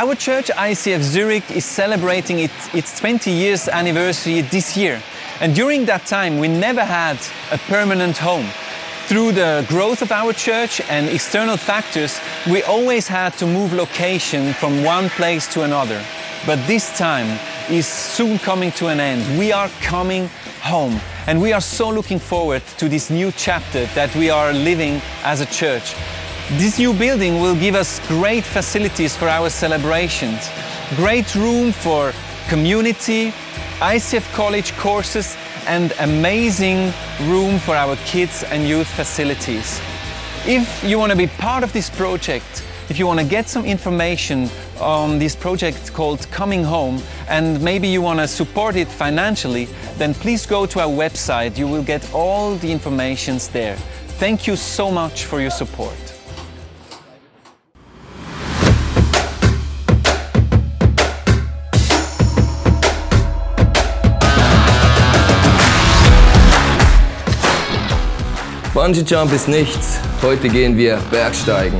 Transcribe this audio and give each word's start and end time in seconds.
Our 0.00 0.14
church, 0.14 0.46
ICF 0.46 1.02
Zurich, 1.02 1.50
is 1.50 1.66
celebrating 1.66 2.38
its, 2.38 2.74
its 2.74 2.98
20 2.98 3.30
years 3.30 3.68
anniversary 3.68 4.40
this 4.40 4.74
year. 4.74 5.02
And 5.42 5.54
during 5.54 5.84
that 5.84 6.06
time, 6.06 6.38
we 6.38 6.48
never 6.48 6.82
had 6.82 7.18
a 7.52 7.58
permanent 7.58 8.16
home. 8.16 8.46
Through 9.08 9.32
the 9.32 9.62
growth 9.68 10.00
of 10.00 10.10
our 10.10 10.32
church 10.32 10.80
and 10.88 11.06
external 11.06 11.58
factors, 11.58 12.18
we 12.50 12.62
always 12.62 13.08
had 13.08 13.34
to 13.34 13.46
move 13.46 13.74
location 13.74 14.54
from 14.54 14.82
one 14.84 15.10
place 15.10 15.46
to 15.52 15.64
another. 15.64 16.02
But 16.46 16.66
this 16.66 16.96
time 16.96 17.38
is 17.68 17.86
soon 17.86 18.38
coming 18.38 18.72
to 18.80 18.86
an 18.86 19.00
end. 19.00 19.38
We 19.38 19.52
are 19.52 19.68
coming 19.82 20.30
home. 20.62 20.98
And 21.26 21.42
we 21.42 21.52
are 21.52 21.60
so 21.60 21.90
looking 21.90 22.18
forward 22.18 22.62
to 22.78 22.88
this 22.88 23.10
new 23.10 23.32
chapter 23.32 23.84
that 23.94 24.16
we 24.16 24.30
are 24.30 24.54
living 24.54 25.02
as 25.24 25.42
a 25.42 25.46
church. 25.46 25.94
This 26.54 26.80
new 26.80 26.92
building 26.92 27.40
will 27.40 27.54
give 27.54 27.76
us 27.76 28.00
great 28.08 28.42
facilities 28.42 29.16
for 29.16 29.28
our 29.28 29.48
celebrations, 29.48 30.50
great 30.96 31.32
room 31.36 31.70
for 31.70 32.12
community, 32.48 33.32
ICF 33.78 34.32
College 34.32 34.76
courses, 34.76 35.36
and 35.68 35.92
amazing 36.00 36.92
room 37.28 37.60
for 37.60 37.76
our 37.76 37.94
kids 38.04 38.42
and 38.42 38.66
youth 38.66 38.88
facilities. 38.88 39.80
If 40.44 40.82
you 40.82 40.98
want 40.98 41.12
to 41.12 41.16
be 41.16 41.28
part 41.28 41.62
of 41.62 41.72
this 41.72 41.88
project, 41.88 42.64
if 42.88 42.98
you 42.98 43.06
want 43.06 43.20
to 43.20 43.26
get 43.26 43.48
some 43.48 43.64
information 43.64 44.50
on 44.80 45.20
this 45.20 45.36
project 45.36 45.92
called 45.92 46.28
Coming 46.32 46.64
Home 46.64 47.00
and 47.28 47.62
maybe 47.62 47.86
you 47.86 48.02
want 48.02 48.18
to 48.18 48.26
support 48.26 48.74
it 48.74 48.88
financially, 48.88 49.66
then 49.98 50.14
please 50.14 50.46
go 50.46 50.66
to 50.66 50.80
our 50.80 50.88
website. 50.88 51.56
You 51.56 51.68
will 51.68 51.84
get 51.84 52.12
all 52.12 52.56
the 52.56 52.72
informations 52.72 53.48
there. 53.50 53.76
Thank 54.18 54.48
you 54.48 54.56
so 54.56 54.90
much 54.90 55.26
for 55.26 55.40
your 55.40 55.52
support. 55.52 56.09
Bungee 68.82 69.02
Jump 69.02 69.30
ist 69.34 69.46
nichts. 69.46 69.98
Heute 70.22 70.48
gehen 70.48 70.74
wir 70.74 70.98
Bergsteigen. 71.10 71.78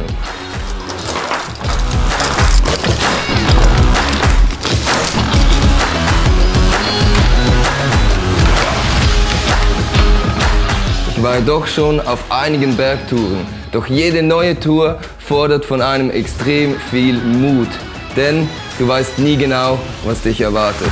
Ich 11.17 11.23
war 11.23 11.41
doch 11.41 11.67
schon 11.67 12.01
auf 12.01 12.23
einigen 12.31 12.77
Bergtouren, 12.77 13.47
doch 13.73 13.87
jede 13.87 14.23
neue 14.23 14.61
Tour 14.61 14.99
fordert 15.19 15.65
von 15.65 15.81
einem 15.81 16.11
extrem 16.11 16.79
viel 16.91 17.15
Mut, 17.15 17.69
denn 18.15 18.47
du 18.79 18.87
weißt 18.87 19.19
nie 19.19 19.39
genau, 19.39 19.79
was 20.05 20.21
dich 20.21 20.43
erwartet. 20.43 20.91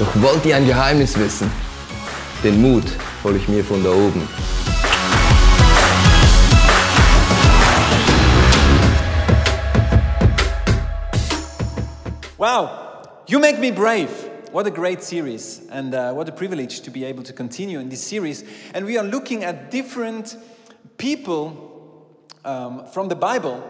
Doch 0.00 0.22
wollt 0.22 0.46
ihr 0.46 0.56
ein 0.56 0.66
Geheimnis 0.66 1.18
wissen? 1.18 1.52
Den 2.42 2.62
Mut 2.62 2.84
hole 3.22 3.36
ich 3.36 3.46
mir 3.48 3.62
von 3.62 3.84
da 3.84 3.90
oben. 3.90 4.26
Wow, 12.38 12.70
you 13.26 13.38
make 13.38 13.60
me 13.60 13.70
brave. 13.70 14.08
What 14.52 14.66
a 14.66 14.70
great 14.70 15.02
series, 15.02 15.60
and 15.70 15.94
uh, 15.94 16.14
what 16.14 16.26
a 16.30 16.32
privilege 16.32 16.80
to 16.80 16.90
be 16.90 17.04
able 17.04 17.22
to 17.22 17.34
continue 17.34 17.78
in 17.78 17.90
this 17.90 18.02
series. 18.02 18.42
And 18.72 18.86
we 18.86 18.96
are 18.96 19.06
looking 19.06 19.44
at 19.44 19.70
different 19.70 20.38
people 20.96 22.16
um, 22.46 22.86
from 22.86 23.08
the 23.08 23.16
Bible 23.16 23.62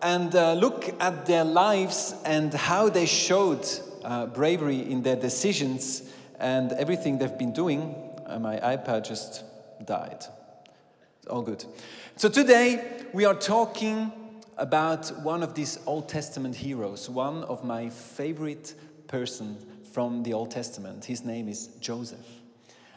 and 0.00 0.34
uh, 0.34 0.54
look 0.54 0.88
at 1.00 1.26
their 1.26 1.44
lives 1.44 2.14
and 2.24 2.54
how 2.54 2.88
they 2.88 3.04
showed 3.04 3.68
uh, 4.06 4.26
bravery 4.26 4.80
in 4.80 5.02
their 5.02 5.16
decisions 5.16 6.02
and 6.38 6.72
everything 6.72 7.18
they've 7.18 7.38
been 7.38 7.52
doing. 7.52 7.94
Uh, 8.24 8.38
my 8.38 8.56
iPad 8.58 9.06
just 9.06 9.42
died. 9.84 10.24
It's 11.18 11.26
all 11.28 11.42
good. 11.42 11.64
So 12.14 12.28
today 12.28 13.04
we 13.12 13.24
are 13.24 13.34
talking 13.34 14.12
about 14.56 15.08
one 15.22 15.42
of 15.42 15.54
these 15.54 15.78
Old 15.86 16.08
Testament 16.08 16.54
heroes, 16.54 17.10
one 17.10 17.42
of 17.44 17.64
my 17.64 17.90
favorite 17.90 18.74
person 19.08 19.58
from 19.92 20.22
the 20.22 20.32
Old 20.32 20.52
Testament. 20.52 21.04
His 21.04 21.24
name 21.24 21.48
is 21.48 21.66
Joseph. 21.80 22.26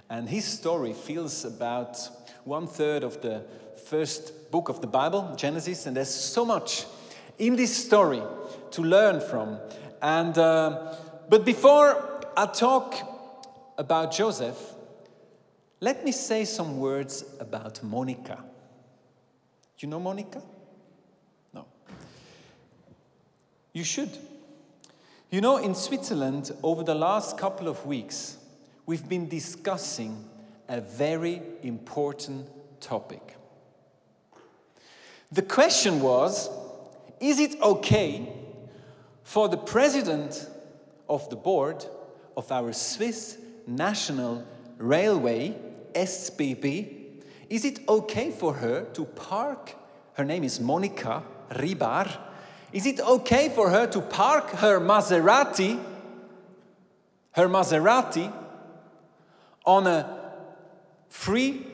And 0.09 0.29
his 0.29 0.45
story 0.45 0.93
feels 0.93 1.43
about 1.43 1.97
one 2.43 2.67
third 2.67 3.03
of 3.03 3.21
the 3.21 3.43
first 3.87 4.51
book 4.51 4.69
of 4.69 4.81
the 4.81 4.87
Bible, 4.87 5.33
Genesis, 5.35 5.85
and 5.85 5.97
there's 5.97 6.13
so 6.13 6.45
much 6.45 6.85
in 7.37 7.55
this 7.55 7.75
story 7.75 8.21
to 8.71 8.81
learn 8.81 9.21
from. 9.21 9.59
And 10.01 10.37
uh, 10.37 10.95
but 11.29 11.45
before 11.45 12.23
I 12.35 12.45
talk 12.45 12.95
about 13.77 14.11
Joseph, 14.11 14.57
let 15.79 16.03
me 16.03 16.11
say 16.11 16.45
some 16.45 16.79
words 16.79 17.23
about 17.39 17.75
Monika. 17.83 18.41
You 19.79 19.87
know 19.87 19.99
Monika? 19.99 20.41
No. 21.53 21.65
You 23.71 23.83
should. 23.83 24.09
You 25.29 25.41
know, 25.41 25.57
in 25.57 25.75
Switzerland, 25.75 26.51
over 26.63 26.83
the 26.83 26.95
last 26.95 27.37
couple 27.37 27.67
of 27.67 27.85
weeks, 27.85 28.37
we've 28.85 29.07
been 29.07 29.29
discussing 29.29 30.25
a 30.67 30.81
very 30.81 31.41
important 31.61 32.49
topic. 32.81 33.35
The 35.31 35.43
question 35.43 36.01
was 36.01 36.49
is 37.19 37.39
it 37.39 37.61
okay 37.61 38.38
for 39.29 39.47
the 39.47 39.57
president 39.57 40.49
of 41.07 41.29
the 41.29 41.35
board 41.35 41.85
of 42.35 42.51
our 42.51 42.73
Swiss 42.73 43.37
National 43.67 44.43
Railway, 44.79 45.55
SBB, 45.93 47.21
is 47.47 47.63
it 47.63 47.79
okay 47.87 48.31
for 48.31 48.55
her 48.55 48.85
to 48.93 49.05
park? 49.05 49.75
Her 50.13 50.25
name 50.25 50.43
is 50.43 50.57
Monika 50.57 51.21
Ribar. 51.51 52.09
Is 52.73 52.87
it 52.87 52.99
okay 53.01 53.49
for 53.49 53.69
her 53.69 53.85
to 53.85 54.01
park 54.01 54.49
her 54.49 54.79
Maserati, 54.79 55.79
her 57.33 57.47
Maserati, 57.47 58.33
on 59.63 59.85
a 59.85 60.31
free 61.07 61.67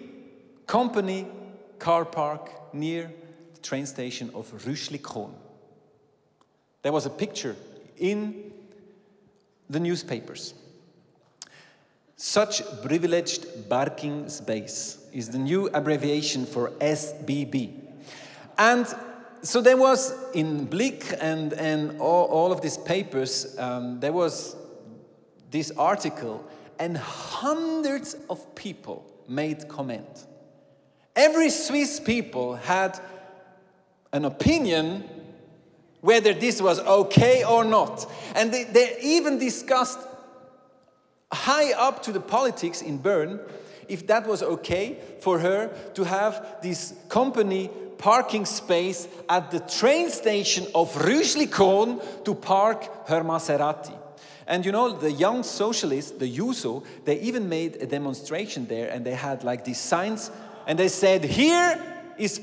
company 0.67 1.25
car 1.79 2.03
park 2.03 2.73
near 2.73 3.13
the 3.53 3.61
train 3.61 3.85
station 3.85 4.29
of 4.33 4.51
Rüschlikon? 4.66 5.44
There 6.85 6.91
was 6.91 7.07
a 7.07 7.09
picture 7.09 7.56
in 7.97 8.51
the 9.68 9.79
newspapers. 9.79 10.53
Such 12.16 12.62
privileged 12.84 13.68
parking 13.68 14.29
space 14.29 15.03
is 15.12 15.29
the 15.29 15.40
new 15.40 15.66
abbreviation 15.69 16.46
for 16.46 16.69
SBB. 16.79 17.72
And 18.59 18.85
so 19.41 19.62
there 19.62 19.78
was 19.78 20.13
in 20.35 20.66
Blick 20.66 21.06
and, 21.19 21.53
and 21.53 22.00
all, 22.00 22.28
all 22.28 22.51
of 22.51 22.62
these 22.62 22.78
papers, 22.78 23.57
um, 23.57 24.00
there 24.00 24.13
was 24.13 24.56
this 25.50 25.72
article, 25.72 26.47
and 26.78 27.00
hundreds 27.00 28.16
of 28.29 28.53
people 28.53 29.12
made 29.28 29.67
comment. 29.67 30.28
Every 31.16 31.49
Swiss 31.49 31.99
people 31.99 32.58
had 32.58 32.99
an 34.14 34.23
opinion 34.26 35.09
whether 36.05 36.35
this 36.35 36.61
was 36.61 36.79
okay 36.81 37.43
or 37.43 37.63
not. 37.66 38.05
And 38.35 38.53
they, 38.53 38.63
they 38.66 38.96
even 39.02 39.40
discussed 39.40 39.97
high 41.34 41.73
up 41.73 42.03
to 42.03 42.11
the 42.11 42.19
politics 42.19 42.84
in 42.84 42.99
Bern 42.99 43.40
if 43.87 44.05
that 44.05 44.28
was 44.28 44.43
okay 44.43 44.99
for 45.19 45.40
her 45.40 45.75
to 45.96 46.03
have 46.03 46.61
this 46.61 46.93
company 47.09 47.72
parking 47.97 48.46
space 48.46 49.07
at 49.28 49.49
the 49.49 49.59
train 49.61 50.11
station 50.11 50.67
of 50.75 50.93
Rüschlikon 50.93 52.23
to 52.23 52.35
park 52.35 53.08
her 53.08 53.23
Maserati. 53.23 53.97
And 54.46 54.63
you 54.63 54.72
know, 54.72 54.91
the 54.91 55.11
young 55.11 55.41
socialists, 55.41 56.11
the 56.11 56.31
Juso, 56.31 56.84
they 57.05 57.19
even 57.22 57.49
made 57.49 57.78
a 57.78 57.87
demonstration 57.87 58.67
there 58.67 58.91
and 58.91 59.03
they 59.03 59.16
had 59.16 59.43
like 59.43 59.66
these 59.66 59.79
signs 59.79 60.29
and 60.67 60.78
they 60.78 60.87
said, 60.87 61.23
Here 61.23 61.81
is 62.19 62.41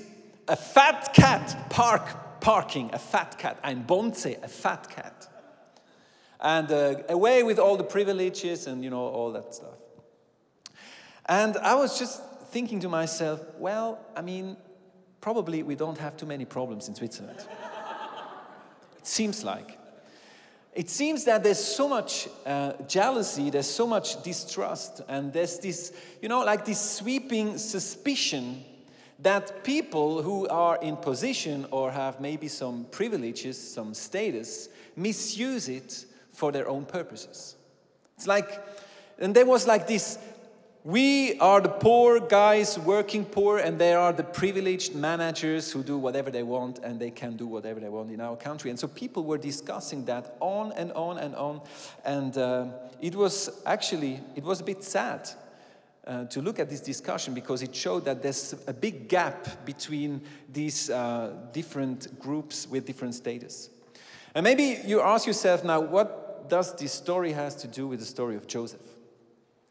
a 0.49 0.56
fat 0.56 1.15
cat 1.15 1.70
park 1.70 2.22
parking, 2.43 2.91
a 2.93 2.99
fat 2.99 3.39
cat, 3.39 3.59
ein 3.62 3.85
Bonze, 3.87 4.37
a 4.43 4.49
fat 4.49 4.91
cat. 4.91 5.29
And 6.41 6.71
uh, 6.71 6.97
away 7.09 7.44
with 7.44 7.59
all 7.59 7.77
the 7.77 7.85
privileges 7.85 8.67
and, 8.67 8.83
you 8.83 8.91
know, 8.91 9.06
all 9.06 9.33
that 9.33 9.55
stuff. 9.55 9.79
And 11.27 11.56
I 11.56 11.77
was 11.77 11.99
just 11.99 12.21
thinking 12.50 12.81
to 12.81 12.89
myself, 12.89 13.41
well, 13.59 14.00
I 14.17 14.23
mean, 14.23 14.56
probably 15.21 15.62
we 15.62 15.77
don't 15.77 15.99
have 15.99 16.17
too 16.17 16.27
many 16.27 16.44
problems 16.44 16.89
in 16.89 16.97
Switzerland. 16.97 17.39
it 18.99 19.06
seems 19.06 19.44
like. 19.44 19.79
It 20.75 20.91
seems 20.91 21.25
that 21.27 21.44
there's 21.44 21.62
so 21.62 21.87
much 21.87 22.29
uh, 22.44 22.73
jealousy, 22.89 23.50
there's 23.50 23.71
so 23.71 23.87
much 23.87 24.21
distrust, 24.23 25.03
and 25.06 25.33
there's 25.33 25.59
this, 25.61 25.93
you 26.21 26.29
know, 26.29 26.43
like 26.44 26.65
this 26.65 26.81
sweeping 26.81 27.56
suspicion 27.59 28.65
that 29.23 29.65
people 29.65 30.23
who 30.23 30.49
are 30.49 30.79
in 30.83 30.97
position 30.97 31.67
or 31.71 31.91
have 31.91 32.21
maybe 32.21 32.49
some 32.49 32.87
privileges, 32.91 33.57
some 33.57 33.95
status, 33.95 34.69
misuse 34.97 35.69
it 35.69 36.05
for 36.31 36.53
their 36.53 36.69
own 36.69 36.85
purposes. 36.85 37.57
It's 38.17 38.27
like, 38.27 38.61
and 39.19 39.35
there 39.35 39.47
was 39.47 39.67
like 39.67 39.87
this 39.87 40.19
we 40.85 41.39
are 41.39 41.61
the 41.61 41.69
poor 41.69 42.19
guys 42.19 42.77
working 42.77 43.25
poor, 43.25 43.59
and 43.59 43.79
there 43.79 44.01
are 44.01 44.13
the 44.13 44.25
privileged 44.25 44.97
managers 44.97 45.71
who 45.71 45.85
do 45.85 45.97
whatever 45.97 46.29
they 46.29 46.43
want 46.43 46.81
and 46.81 46.99
they 46.99 47.13
can 47.13 47.37
do 47.37 47.47
whatever 47.47 47.79
they 47.79 47.89
want 47.89 48.11
in 48.11 48.21
our 48.21 48.37
country. 48.37 48.69
And 48.69 48.79
so 48.79 48.89
people 48.89 49.23
were 49.23 49.39
discussing 49.39 50.05
that 50.07 50.37
on 50.41 50.73
and 50.73 50.91
on 50.93 51.19
and 51.19 51.37
on. 51.37 51.61
And 52.05 52.37
uh, 52.37 52.67
it 53.01 53.15
was 53.15 53.63
actually, 53.65 54.21
it 54.35 54.43
was 54.43 54.61
a 54.61 54.65
bit 54.65 54.83
sad 54.83 55.31
uh, 56.07 56.25
to 56.25 56.41
look 56.43 56.59
at 56.59 56.69
this 56.69 56.81
discussion 56.81 57.35
because 57.35 57.63
it 57.63 57.75
showed 57.75 58.05
that 58.05 58.23
there's 58.23 58.55
a 58.67 58.73
big 58.73 59.09
gap 59.09 59.65
between 59.65 60.23
these 60.53 60.91
uh, 60.91 61.33
different 61.53 62.19
groups 62.19 62.67
with 62.67 62.87
different 62.87 63.15
status. 63.15 63.71
And 64.35 64.45
maybe 64.45 64.81
you 64.85 65.01
ask 65.01 65.27
yourself 65.27 65.65
now, 65.65 65.81
what 65.81 66.49
does 66.49 66.75
this 66.75 66.93
story 66.93 67.33
has 67.33 67.55
to 67.57 67.69
do 67.69 67.87
with 67.87 68.01
the 68.01 68.07
story 68.07 68.37
of 68.37 68.47
Joseph? 68.47 68.81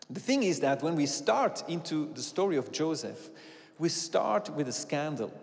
The 0.09 0.19
thing 0.19 0.43
is 0.43 0.59
that 0.59 0.83
when 0.83 0.95
we 0.95 1.05
start 1.05 1.63
into 1.67 2.11
the 2.13 2.21
story 2.21 2.57
of 2.57 2.71
Joseph, 2.71 3.29
we 3.79 3.89
start 3.89 4.49
with 4.49 4.67
a 4.67 4.73
scandal, 4.73 5.33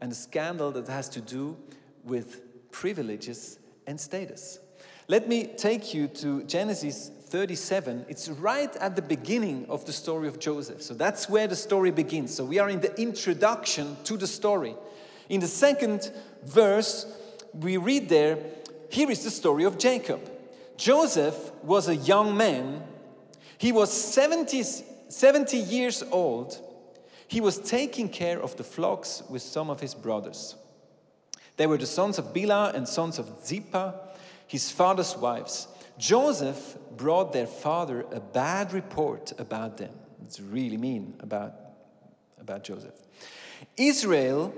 and 0.00 0.12
a 0.12 0.14
scandal 0.14 0.70
that 0.72 0.86
has 0.86 1.08
to 1.10 1.20
do 1.20 1.56
with 2.04 2.70
privileges 2.70 3.58
and 3.86 4.00
status. 4.00 4.60
Let 5.08 5.28
me 5.28 5.46
take 5.46 5.94
you 5.94 6.08
to 6.08 6.44
Genesis 6.44 7.10
37. 7.28 8.06
It's 8.08 8.28
right 8.28 8.74
at 8.76 8.96
the 8.96 9.02
beginning 9.02 9.66
of 9.68 9.84
the 9.84 9.92
story 9.92 10.28
of 10.28 10.38
Joseph. 10.38 10.82
So 10.82 10.94
that's 10.94 11.28
where 11.28 11.46
the 11.46 11.56
story 11.56 11.90
begins. 11.90 12.34
So 12.34 12.44
we 12.44 12.58
are 12.58 12.68
in 12.68 12.80
the 12.80 12.98
introduction 13.00 13.96
to 14.04 14.16
the 14.16 14.26
story. 14.26 14.74
In 15.28 15.40
the 15.40 15.48
second 15.48 16.10
verse, 16.44 17.06
we 17.52 17.76
read 17.76 18.08
there, 18.08 18.38
here 18.90 19.10
is 19.10 19.24
the 19.24 19.30
story 19.30 19.64
of 19.64 19.78
Jacob. 19.78 20.20
Joseph 20.76 21.52
was 21.62 21.88
a 21.88 21.96
young 21.96 22.36
man 22.36 22.82
he 23.58 23.72
was 23.72 23.92
70, 23.92 24.62
70 25.08 25.56
years 25.56 26.04
old. 26.12 26.56
He 27.26 27.40
was 27.40 27.58
taking 27.58 28.08
care 28.08 28.40
of 28.40 28.56
the 28.56 28.64
flocks 28.64 29.22
with 29.28 29.42
some 29.42 29.68
of 29.68 29.80
his 29.80 29.94
brothers. 29.94 30.54
They 31.56 31.66
were 31.66 31.76
the 31.76 31.86
sons 31.86 32.18
of 32.18 32.32
Bilhah 32.32 32.74
and 32.74 32.88
sons 32.88 33.18
of 33.18 33.28
Zilpah, 33.44 33.94
his 34.46 34.70
father's 34.70 35.16
wives. 35.16 35.66
Joseph 35.98 36.78
brought 36.96 37.32
their 37.32 37.46
father 37.46 38.06
a 38.12 38.20
bad 38.20 38.72
report 38.72 39.32
about 39.38 39.76
them. 39.76 39.92
It's 40.24 40.40
really 40.40 40.76
mean 40.76 41.14
about, 41.20 41.54
about 42.40 42.62
Joseph. 42.64 42.94
Israel 43.76 44.54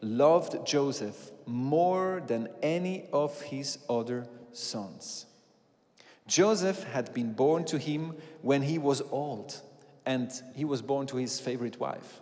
loved 0.00 0.66
Joseph 0.66 1.32
more 1.46 2.22
than 2.26 2.48
any 2.62 3.06
of 3.12 3.40
his 3.42 3.78
other 3.88 4.26
sons. 4.52 5.26
Joseph 6.26 6.84
had 6.84 7.12
been 7.14 7.32
born 7.32 7.64
to 7.64 7.78
him 7.78 8.14
when 8.42 8.62
he 8.62 8.78
was 8.78 9.00
old, 9.10 9.60
and 10.04 10.30
he 10.54 10.64
was 10.64 10.82
born 10.82 11.06
to 11.06 11.16
his 11.16 11.40
favorite 11.40 11.80
wife, 11.80 12.20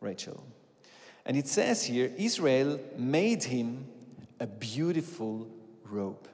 Rachel. 0.00 0.42
And 1.24 1.36
it 1.36 1.46
says 1.46 1.84
here 1.84 2.10
Israel 2.16 2.80
made 2.96 3.44
him 3.44 3.86
a 4.40 4.46
beautiful 4.46 5.48
robe. 5.84 6.28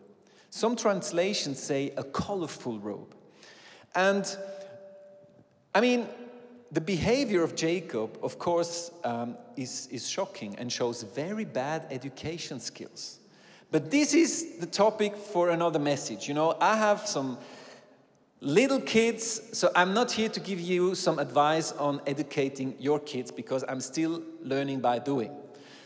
Some 0.55 0.77
translations 0.77 1.59
say 1.59 1.95
a 1.97 2.05
colorful 2.05 2.79
robe. 2.79 3.15
And 3.95 4.25
I 5.75 5.81
mean, 5.81 6.07
the 6.71 6.83
behavior 6.83 7.43
of 7.43 7.57
Jacob, 7.57 8.19
of 8.23 8.39
course, 8.39 8.91
um, 9.03 9.39
is, 9.57 9.89
is 9.91 10.07
shocking 10.07 10.55
and 10.57 10.71
shows 10.71 11.05
very 11.05 11.47
bad 11.47 11.87
education 11.91 12.61
skills. 12.61 13.19
But 13.71 13.91
this 13.91 14.13
is 14.13 14.59
the 14.59 14.67
topic 14.67 15.17
for 15.17 15.49
another 15.49 15.79
message. 15.79 16.29
You 16.29 16.35
know, 16.35 16.55
I 16.61 16.77
have 16.77 17.07
some 17.07 17.39
little 18.43 18.81
kids, 18.81 19.59
so 19.59 19.73
I'm 19.75 19.95
not 19.95 20.13
here 20.13 20.29
to 20.29 20.41
give 20.41 20.61
you 20.61 20.95
some 20.95 21.19
advice 21.19 21.73
on 21.73 22.03
educating 22.07 22.77
your 22.79 23.01
kids 23.01 23.31
because 23.31 23.65
I'm 23.67 23.81
still 23.81 24.23
learning 24.43 24.81
by 24.81 24.99
doing. 24.99 25.31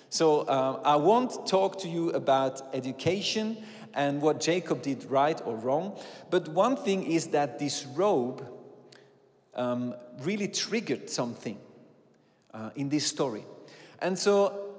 So 0.08 0.40
uh, 0.40 0.80
I 0.84 0.96
won't 0.96 1.46
talk 1.46 1.78
to 1.80 1.88
you 1.88 2.10
about 2.10 2.62
education 2.74 3.58
and 3.96 4.20
what 4.20 4.38
Jacob 4.38 4.82
did 4.82 5.10
right 5.10 5.40
or 5.44 5.56
wrong. 5.56 5.98
But 6.30 6.48
one 6.48 6.76
thing 6.76 7.10
is 7.10 7.28
that 7.28 7.58
this 7.58 7.86
robe 7.86 8.46
um, 9.54 9.94
really 10.20 10.48
triggered 10.48 11.08
something 11.08 11.58
uh, 12.52 12.70
in 12.76 12.90
this 12.90 13.06
story. 13.06 13.44
And 14.00 14.16
so 14.18 14.74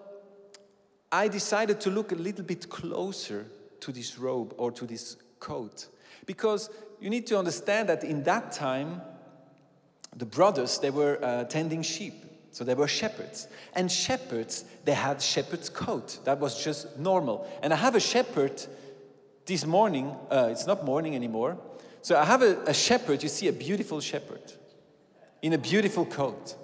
I 1.11 1.27
decided 1.27 1.81
to 1.81 1.89
look 1.89 2.11
a 2.11 2.15
little 2.15 2.45
bit 2.45 2.69
closer 2.69 3.47
to 3.79 3.91
this 3.91 4.19
robe 4.19 4.53
or 4.57 4.71
to 4.71 4.85
this 4.85 5.17
coat. 5.39 5.87
Because 6.27 6.69
you 7.01 7.09
need 7.09 7.25
to 7.27 7.39
understand 7.39 7.89
that 7.89 8.03
in 8.03 8.23
that 8.23 8.51
time 8.51 9.01
the 10.15 10.25
brothers 10.25 10.77
they 10.77 10.91
were 10.91 11.19
uh, 11.23 11.43
tending 11.45 11.81
sheep. 11.81 12.13
So 12.51 12.63
they 12.63 12.75
were 12.75 12.87
shepherds. 12.87 13.47
And 13.73 13.91
shepherds 13.91 14.65
they 14.85 14.93
had 14.93 15.21
shepherd's 15.21 15.69
coat. 15.69 16.19
That 16.25 16.39
was 16.39 16.63
just 16.63 16.99
normal. 16.99 17.47
And 17.63 17.73
i 17.73 17.75
have 17.75 17.95
a 17.95 17.99
shepherd 17.99 18.65
this 19.47 19.65
morning 19.65 20.15
uh, 20.29 20.49
it's 20.51 20.67
not 20.67 20.85
morning 20.85 21.15
anymore 21.15 21.57
so 22.01 22.15
i 22.15 22.23
have 22.23 22.43
a, 22.43 22.61
a 22.65 22.73
shepherd 22.73 23.23
you 23.23 23.29
see 23.29 23.47
a 23.47 23.53
beautiful 23.53 23.99
shepherd 23.99 24.53
in 25.41 25.53
a 25.53 25.57
beautiful 25.57 26.05
coat 26.05 26.55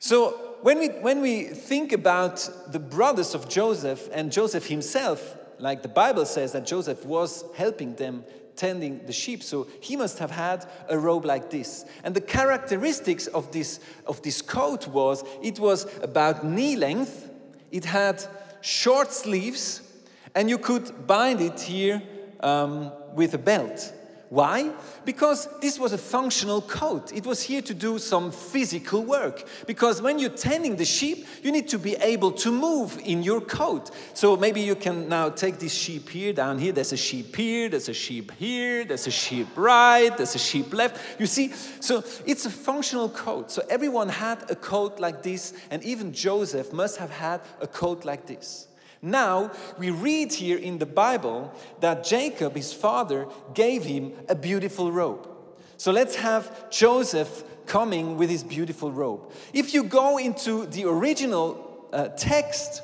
so 0.00 0.56
when 0.62 0.78
we, 0.78 0.88
when 0.88 1.20
we 1.20 1.44
think 1.44 1.92
about 1.92 2.48
the 2.68 2.78
brothers 2.78 3.34
of 3.34 3.48
Joseph 3.48 4.08
and 4.12 4.32
Joseph 4.32 4.66
himself, 4.66 5.36
like 5.58 5.82
the 5.82 5.88
Bible 5.88 6.24
says 6.24 6.52
that 6.52 6.66
Joseph 6.66 7.04
was 7.04 7.44
helping 7.54 7.94
them 7.96 8.24
tending 8.56 9.04
the 9.06 9.12
sheep, 9.12 9.42
so 9.42 9.66
he 9.80 9.96
must 9.96 10.18
have 10.18 10.30
had 10.30 10.66
a 10.88 10.98
robe 10.98 11.26
like 11.26 11.50
this. 11.50 11.84
And 12.02 12.14
the 12.14 12.20
characteristics 12.20 13.26
of 13.26 13.52
this, 13.52 13.80
of 14.06 14.22
this 14.22 14.42
coat 14.42 14.88
was 14.88 15.22
it 15.42 15.58
was 15.58 15.86
about 16.02 16.44
knee 16.44 16.76
length, 16.76 17.30
it 17.70 17.84
had 17.84 18.24
short 18.62 19.12
sleeves, 19.12 19.82
and 20.34 20.48
you 20.48 20.58
could 20.58 21.06
bind 21.06 21.40
it 21.40 21.60
here 21.60 22.02
um, 22.40 22.92
with 23.14 23.34
a 23.34 23.38
belt. 23.38 23.92
Why? 24.30 24.70
Because 25.04 25.48
this 25.60 25.76
was 25.76 25.92
a 25.92 25.98
functional 25.98 26.62
coat. 26.62 27.12
It 27.12 27.26
was 27.26 27.42
here 27.42 27.62
to 27.62 27.74
do 27.74 27.98
some 27.98 28.30
physical 28.30 29.02
work. 29.02 29.44
Because 29.66 30.00
when 30.00 30.20
you're 30.20 30.30
tending 30.30 30.76
the 30.76 30.84
sheep, 30.84 31.26
you 31.42 31.50
need 31.50 31.66
to 31.70 31.80
be 31.80 31.96
able 31.96 32.30
to 32.32 32.52
move 32.52 32.96
in 33.04 33.24
your 33.24 33.40
coat. 33.40 33.90
So 34.14 34.36
maybe 34.36 34.60
you 34.60 34.76
can 34.76 35.08
now 35.08 35.30
take 35.30 35.58
this 35.58 35.74
sheep 35.74 36.08
here, 36.08 36.32
down 36.32 36.60
here. 36.60 36.70
There's 36.70 36.92
a 36.92 36.96
sheep 36.96 37.34
here, 37.34 37.68
there's 37.68 37.88
a 37.88 37.92
sheep 37.92 38.30
here, 38.38 38.84
there's 38.84 39.08
a 39.08 39.10
sheep 39.10 39.48
right, 39.56 40.16
there's 40.16 40.36
a 40.36 40.38
sheep 40.38 40.72
left. 40.72 41.00
You 41.18 41.26
see? 41.26 41.48
So 41.80 42.04
it's 42.24 42.46
a 42.46 42.50
functional 42.50 43.08
coat. 43.08 43.50
So 43.50 43.62
everyone 43.68 44.08
had 44.08 44.48
a 44.48 44.54
coat 44.54 45.00
like 45.00 45.24
this, 45.24 45.54
and 45.72 45.82
even 45.82 46.12
Joseph 46.12 46.72
must 46.72 46.98
have 46.98 47.10
had 47.10 47.40
a 47.60 47.66
coat 47.66 48.04
like 48.04 48.26
this. 48.26 48.68
Now, 49.02 49.52
we 49.78 49.90
read 49.90 50.32
here 50.32 50.58
in 50.58 50.78
the 50.78 50.86
Bible 50.86 51.54
that 51.80 52.04
Jacob, 52.04 52.54
his 52.54 52.72
father, 52.72 53.26
gave 53.54 53.84
him 53.84 54.12
a 54.28 54.34
beautiful 54.34 54.92
robe. 54.92 55.26
So 55.78 55.90
let's 55.90 56.16
have 56.16 56.70
Joseph 56.70 57.44
coming 57.64 58.18
with 58.18 58.28
his 58.28 58.44
beautiful 58.44 58.92
robe. 58.92 59.32
If 59.54 59.72
you 59.72 59.84
go 59.84 60.18
into 60.18 60.66
the 60.66 60.84
original 60.84 61.86
uh, 61.92 62.08
text, 62.08 62.82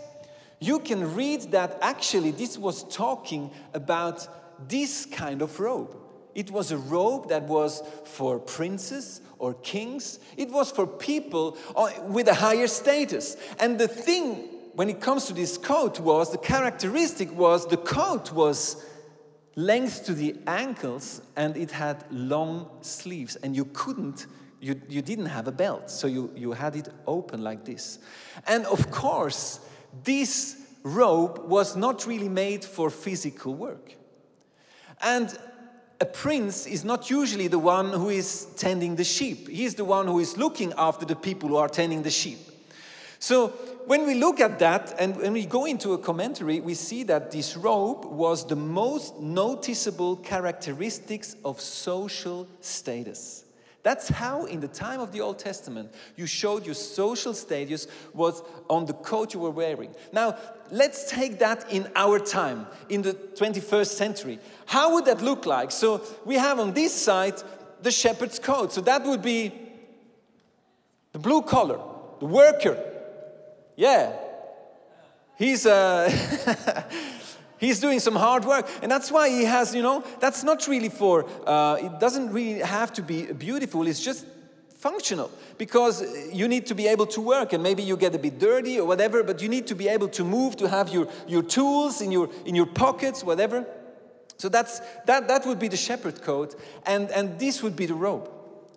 you 0.59 0.79
can 0.79 1.15
read 1.15 1.51
that 1.53 1.77
actually 1.83 2.31
this 2.31 2.57
was 2.57 2.85
talking 2.85 3.51
about 3.75 4.27
this 4.69 5.05
kind 5.05 5.43
of 5.43 5.61
robe. 5.61 5.95
It 6.35 6.51
was 6.51 6.71
a 6.71 6.79
robe 6.79 7.29
that 7.29 7.43
was 7.43 7.83
for 8.05 8.39
princes 8.39 9.21
or 9.39 9.55
kings. 9.55 10.19
It 10.37 10.51
was 10.51 10.71
for 10.71 10.87
people 10.87 11.59
uh, 11.75 11.91
with 12.05 12.29
a 12.29 12.35
higher 12.35 12.67
status. 12.67 13.37
And 13.59 13.79
the 13.79 13.89
thing 13.89 14.49
when 14.77 14.91
it 14.91 15.01
comes 15.01 15.25
to 15.25 15.33
this 15.33 15.57
coat 15.57 15.99
was 16.01 16.31
the 16.31 16.39
characteristic 16.39 17.33
was 17.33 17.67
the 17.67 17.79
coat 17.79 18.31
was 18.31 18.85
length 19.55 20.05
to 20.05 20.13
the 20.13 20.37
ankles 20.47 21.23
and 21.35 21.57
it 21.57 21.71
had 21.71 22.05
long 22.11 22.69
sleeves 22.83 23.37
and 23.37 23.57
you 23.57 23.65
couldn't 23.65 24.27
you, 24.61 24.81
you 24.89 25.03
didn't 25.03 25.27
have 25.27 25.47
a 25.49 25.53
belt. 25.53 25.91
So 25.91 26.07
you, 26.07 26.31
you 26.35 26.53
had 26.53 26.77
it 26.77 26.89
open 27.07 27.45
like 27.45 27.65
this. 27.65 27.99
And 28.47 28.65
of 28.67 28.91
course 28.91 29.61
this 30.05 30.57
robe 30.83 31.39
was 31.47 31.75
not 31.75 32.07
really 32.07 32.29
made 32.29 32.65
for 32.65 32.91
physical 32.91 33.55
work. 33.55 33.95
And 35.03 35.37
a 36.01 36.07
prince 36.07 36.67
is 36.67 36.85
not 36.85 37.09
usually 37.09 37.49
the 37.49 37.59
one 37.59 37.93
who 37.93 38.11
is 38.11 38.47
tending 38.57 38.97
the 38.97 39.05
sheep. 39.05 39.49
He's 39.49 39.75
the 39.75 39.85
one 39.87 40.07
who 40.07 40.19
is 40.19 40.37
looking 40.37 40.75
after 40.77 41.07
the 41.07 41.17
people 41.17 41.49
who 41.49 41.57
are 41.57 41.69
tending 41.69 42.03
the 42.03 42.11
sheep. 42.11 42.39
So 43.19 43.55
when 43.87 44.05
we 44.05 44.15
look 44.15 44.41
at 44.41 44.59
that 44.59 44.95
and 44.99 45.17
when 45.17 45.33
we 45.33 45.47
go 45.47 45.65
into 45.65 45.93
a 45.93 45.99
commentary, 45.99 46.61
we 46.61 46.75
see 46.75 47.05
that 47.05 47.31
this 47.31 47.57
robe 47.57 48.05
was 48.05 48.47
the 48.47 48.57
most 48.57 49.21
noticeable 49.21 50.17
characteristics 50.17 51.37
of 51.45 51.61
social 51.61 52.49
status. 52.61 53.45
That's 53.85 54.09
how, 54.09 54.47
in 54.47 54.59
the 54.59 54.67
time 54.67 54.99
of 54.99 55.13
the 55.13 55.21
Old 55.21 55.39
Testament, 55.39 55.95
you 56.17 56.27
showed 56.27 56.67
your 56.67 56.75
social 56.75 57.33
status 57.33 57.87
was 58.13 58.43
on 58.69 58.87
the 58.87 58.95
coat 58.95 59.33
you 59.33 59.39
were 59.39 59.51
wearing. 59.51 59.95
Now, 60.13 60.37
let's 60.73 61.09
take 61.09 61.39
that 61.39 61.71
in 61.73 61.89
our 61.95 62.19
time, 62.19 62.67
in 62.89 63.03
the 63.03 63.13
21st 63.15 63.87
century. 63.87 64.41
How 64.67 64.95
would 64.95 65.05
that 65.05 65.23
look 65.23 65.47
like? 65.47 65.71
So, 65.71 66.03
we 66.25 66.35
have 66.35 66.59
on 66.59 66.73
this 66.75 66.93
side 66.93 67.41
the 67.81 67.93
shepherd's 67.93 68.41
coat. 68.41 68.73
So, 68.73 68.81
that 68.81 69.05
would 69.05 69.23
be 69.23 69.53
the 71.13 71.21
blue 71.21 71.43
collar, 71.43 71.79
the 72.19 72.27
worker. 72.27 72.77
Yeah. 73.77 74.13
He's, 75.37 75.67
uh, 75.67 76.11
He's 77.59 77.81
doing 77.81 78.01
some 78.01 78.17
hard 78.17 78.45
work. 78.45 78.69
And 78.83 78.91
that's 78.91 79.11
why 79.11 79.31
he 79.31 79.45
has, 79.45 79.75
you 79.75 79.83
know, 79.83 80.05
that's 80.21 80.45
not 80.45 80.67
really 80.67 80.89
for, 80.89 81.27
uh, 81.47 81.79
it 81.81 81.99
doesn't 81.99 82.33
really 82.33 82.61
have 82.61 82.93
to 82.95 83.03
be 83.03 83.33
beautiful. 83.33 83.87
It's 83.87 84.01
just 84.01 84.27
functional 84.79 85.31
because 85.57 86.05
you 86.33 86.49
need 86.49 86.67
to 86.67 86.75
be 86.75 86.87
able 86.87 87.07
to 87.07 87.21
work 87.21 87.55
and 87.55 87.63
maybe 87.63 87.83
you 87.83 87.97
get 87.97 88.15
a 88.15 88.19
bit 88.19 88.39
dirty 88.39 88.79
or 88.79 88.87
whatever, 88.87 89.23
but 89.23 89.41
you 89.41 89.49
need 89.49 89.67
to 89.69 89.75
be 89.75 89.89
able 89.89 90.09
to 90.09 90.23
move, 90.23 90.57
to 90.57 90.69
have 90.69 90.91
your, 90.91 91.09
your 91.27 91.43
tools 91.43 92.01
in 92.03 92.13
your, 92.13 92.29
in 92.45 92.55
your 92.55 92.67
pockets, 92.67 93.25
whatever. 93.25 93.67
So 94.37 94.51
that's, 94.51 94.81
that, 95.07 95.29
that 95.29 95.47
would 95.47 95.59
be 95.59 95.69
the 95.69 95.79
shepherd 95.79 96.21
coat. 96.21 96.61
And, 96.85 97.11
and 97.11 97.39
this 97.39 97.63
would 97.63 97.75
be 97.75 97.87
the 97.87 97.95
robe. 97.95 98.31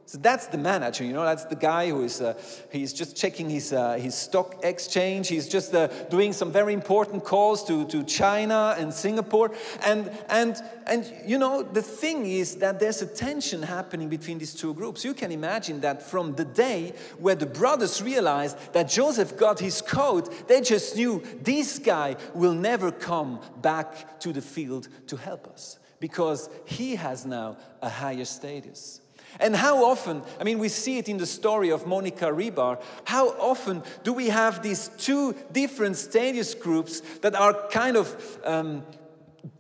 So 0.09 0.17
that's 0.17 0.47
the 0.47 0.57
manager, 0.57 1.03
you 1.03 1.13
know, 1.13 1.23
that's 1.23 1.45
the 1.45 1.55
guy 1.55 1.89
who 1.89 2.03
is 2.03 2.19
uh, 2.19 2.33
he's 2.71 2.93
just 2.93 3.15
checking 3.15 3.47
his, 3.47 3.71
uh, 3.71 3.93
his 3.93 4.15
stock 4.15 4.55
exchange. 4.63 5.27
He's 5.27 5.47
just 5.47 5.75
uh, 5.75 5.85
doing 6.09 6.33
some 6.33 6.51
very 6.51 6.73
important 6.73 7.23
calls 7.23 7.63
to, 7.65 7.85
to 7.89 8.03
China 8.05 8.73
and 8.79 8.91
Singapore. 8.91 9.51
And, 9.85 10.09
and, 10.27 10.59
and, 10.87 11.13
you 11.27 11.37
know, 11.37 11.61
the 11.61 11.83
thing 11.83 12.25
is 12.25 12.55
that 12.55 12.79
there's 12.79 13.03
a 13.03 13.05
tension 13.05 13.61
happening 13.61 14.09
between 14.09 14.39
these 14.39 14.55
two 14.55 14.73
groups. 14.73 15.05
You 15.05 15.13
can 15.13 15.31
imagine 15.31 15.79
that 15.81 16.01
from 16.01 16.33
the 16.33 16.45
day 16.45 16.93
where 17.19 17.35
the 17.35 17.45
brothers 17.45 18.01
realized 18.01 18.57
that 18.73 18.89
Joseph 18.89 19.37
got 19.37 19.59
his 19.59 19.79
coat, 19.79 20.47
they 20.47 20.61
just 20.61 20.95
knew 20.95 21.21
this 21.43 21.77
guy 21.77 22.15
will 22.33 22.55
never 22.55 22.91
come 22.91 23.39
back 23.61 24.19
to 24.21 24.33
the 24.33 24.41
field 24.41 24.87
to 25.05 25.17
help 25.17 25.45
us 25.45 25.77
because 25.99 26.49
he 26.65 26.95
has 26.95 27.27
now 27.27 27.57
a 27.83 27.89
higher 27.89 28.25
status. 28.25 29.01
And 29.39 29.55
how 29.55 29.85
often, 29.85 30.21
I 30.39 30.43
mean, 30.43 30.59
we 30.59 30.69
see 30.69 30.97
it 30.97 31.07
in 31.07 31.17
the 31.17 31.25
story 31.25 31.69
of 31.69 31.85
Monika 31.85 32.31
Ribar, 32.33 32.81
how 33.05 33.29
often 33.39 33.83
do 34.03 34.13
we 34.13 34.29
have 34.29 34.61
these 34.61 34.89
two 34.97 35.35
different 35.51 35.97
status 35.97 36.53
groups 36.53 37.01
that 37.21 37.35
are 37.35 37.53
kind 37.69 37.95
of 37.97 38.39
um, 38.43 38.83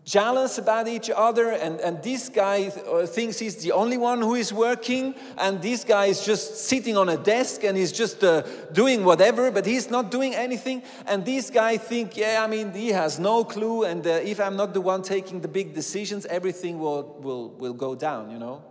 jealous 0.09 0.57
about 0.57 0.87
each 0.87 1.09
other, 1.09 1.51
and, 1.51 1.79
and 1.81 2.01
this 2.01 2.29
guy 2.29 2.65
uh, 2.67 3.05
thinks 3.05 3.37
he's 3.37 3.57
the 3.57 3.71
only 3.71 3.97
one 3.97 4.19
who 4.19 4.33
is 4.35 4.51
working, 4.51 5.13
and 5.37 5.61
this 5.61 5.83
guy 5.83 6.07
is 6.07 6.25
just 6.25 6.57
sitting 6.57 6.97
on 6.97 7.09
a 7.09 7.17
desk 7.17 7.63
and 7.63 7.77
he's 7.77 7.91
just 7.91 8.23
uh, 8.23 8.41
doing 8.71 9.05
whatever, 9.05 9.51
but 9.51 9.65
he's 9.65 9.89
not 9.89 10.09
doing 10.09 10.33
anything. 10.33 10.81
And 11.05 11.23
this 11.23 11.49
guy 11.49 11.77
think, 11.77 12.17
yeah, 12.17 12.41
I 12.43 12.47
mean, 12.47 12.71
he 12.73 12.89
has 12.89 13.19
no 13.19 13.43
clue, 13.43 13.83
and 13.83 14.05
uh, 14.05 14.19
if 14.23 14.39
I'm 14.39 14.55
not 14.55 14.73
the 14.73 14.81
one 14.81 15.03
taking 15.03 15.41
the 15.41 15.47
big 15.47 15.75
decisions, 15.75 16.25
everything 16.25 16.79
will, 16.79 17.03
will, 17.21 17.49
will 17.49 17.73
go 17.73 17.93
down, 17.93 18.31
you 18.31 18.39
know? 18.39 18.63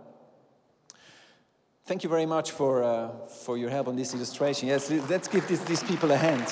Thank 1.89 2.03
you 2.03 2.09
very 2.09 2.27
much 2.27 2.51
for, 2.51 2.83
uh, 2.83 3.09
for 3.25 3.57
your 3.57 3.71
help 3.71 3.87
on 3.87 3.95
this 3.95 4.13
illustration. 4.13 4.67
Yes, 4.67 4.91
let's 5.09 5.27
give 5.27 5.47
this, 5.47 5.59
these 5.61 5.81
people 5.81 6.11
a 6.11 6.17
hand. 6.17 6.45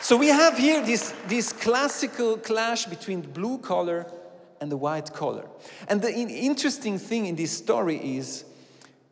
So 0.00 0.16
we 0.16 0.26
have 0.26 0.58
here 0.58 0.84
this, 0.84 1.14
this 1.28 1.52
classical 1.52 2.38
clash 2.38 2.86
between 2.86 3.22
the 3.22 3.28
blue 3.28 3.58
collar 3.58 4.12
and 4.60 4.68
the 4.68 4.76
white 4.76 5.12
collar. 5.12 5.48
And 5.86 6.02
the 6.02 6.12
interesting 6.12 6.98
thing 6.98 7.26
in 7.26 7.36
this 7.36 7.56
story 7.56 8.16
is 8.16 8.44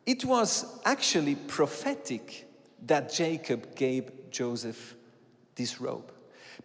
it 0.05 0.25
was 0.25 0.65
actually 0.83 1.35
prophetic 1.35 2.45
that 2.87 3.09
Jacob 3.13 3.73
gave 3.73 4.11
Joseph 4.31 4.95
this 5.55 5.79
robe. 5.79 6.11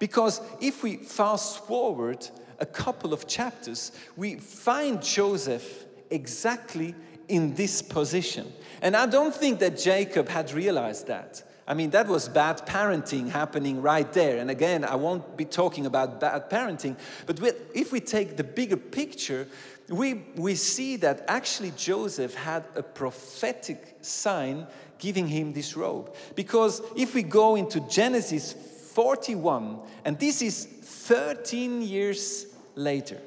Because 0.00 0.40
if 0.60 0.82
we 0.82 0.96
fast 0.96 1.64
forward 1.64 2.28
a 2.58 2.66
couple 2.66 3.12
of 3.12 3.28
chapters, 3.28 3.92
we 4.16 4.34
find 4.34 5.00
Joseph 5.00 5.84
exactly 6.10 6.96
in 7.28 7.54
this 7.54 7.82
position. 7.82 8.52
And 8.82 8.96
I 8.96 9.06
don't 9.06 9.34
think 9.34 9.58
that 9.60 9.78
Jacob 9.78 10.28
had 10.28 10.52
realized 10.52 11.06
that. 11.06 11.42
I 11.68 11.74
mean, 11.74 11.90
that 11.90 12.06
was 12.06 12.28
bad 12.28 12.64
parenting 12.64 13.28
happening 13.28 13.82
right 13.82 14.10
there. 14.12 14.38
And 14.38 14.50
again, 14.50 14.84
I 14.84 14.94
won't 14.94 15.36
be 15.36 15.44
talking 15.44 15.84
about 15.86 16.20
bad 16.20 16.48
parenting, 16.48 16.96
but 17.26 17.40
if 17.74 17.90
we 17.90 18.00
take 18.00 18.36
the 18.36 18.44
bigger 18.44 18.76
picture, 18.76 19.48
we, 19.88 20.14
we 20.36 20.54
see 20.54 20.96
that 20.96 21.24
actually 21.26 21.72
Joseph 21.76 22.34
had 22.34 22.64
a 22.76 22.82
prophetic 22.82 23.96
sign 24.00 24.66
giving 24.98 25.26
him 25.26 25.52
this 25.52 25.76
robe. 25.76 26.14
Because 26.34 26.82
if 26.96 27.14
we 27.14 27.22
go 27.22 27.56
into 27.56 27.80
Genesis 27.80 28.52
41, 28.94 29.80
and 30.04 30.18
this 30.18 30.42
is 30.42 30.64
13 30.64 31.82
years 31.82 32.46
later, 32.76 33.20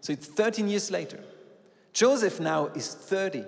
so 0.00 0.12
it's 0.12 0.26
13 0.26 0.68
years 0.68 0.90
later. 0.90 1.20
Joseph 1.96 2.40
now 2.40 2.66
is 2.74 2.92
30. 2.92 3.42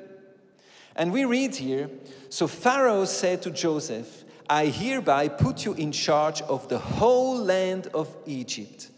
And 0.96 1.12
we 1.12 1.26
read 1.26 1.54
here 1.54 1.90
So 2.30 2.46
Pharaoh 2.46 3.04
said 3.04 3.42
to 3.42 3.50
Joseph, 3.50 4.24
I 4.48 4.66
hereby 4.66 5.28
put 5.28 5.66
you 5.66 5.74
in 5.74 5.92
charge 5.92 6.40
of 6.40 6.66
the 6.70 6.78
whole 6.78 7.36
land 7.36 7.88
of 7.88 8.08
Egypt. 8.24 8.88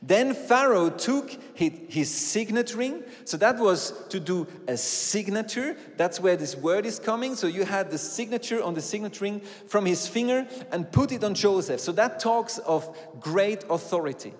Then 0.00 0.34
Pharaoh 0.34 0.90
took 0.90 1.36
his 1.56 2.14
signet 2.14 2.76
ring. 2.76 3.02
So 3.24 3.36
that 3.38 3.58
was 3.58 3.92
to 4.10 4.20
do 4.20 4.46
a 4.68 4.76
signature. 4.76 5.76
That's 5.96 6.20
where 6.20 6.36
this 6.36 6.56
word 6.56 6.86
is 6.86 7.00
coming. 7.00 7.34
So 7.34 7.48
you 7.48 7.64
had 7.64 7.90
the 7.90 7.98
signature 7.98 8.62
on 8.62 8.74
the 8.74 8.80
signet 8.80 9.20
ring 9.20 9.40
from 9.66 9.84
his 9.84 10.06
finger 10.06 10.46
and 10.70 10.92
put 10.92 11.10
it 11.10 11.24
on 11.24 11.34
Joseph. 11.34 11.80
So 11.80 11.90
that 11.92 12.20
talks 12.20 12.58
of 12.58 12.96
great 13.18 13.64
authority. 13.68 14.32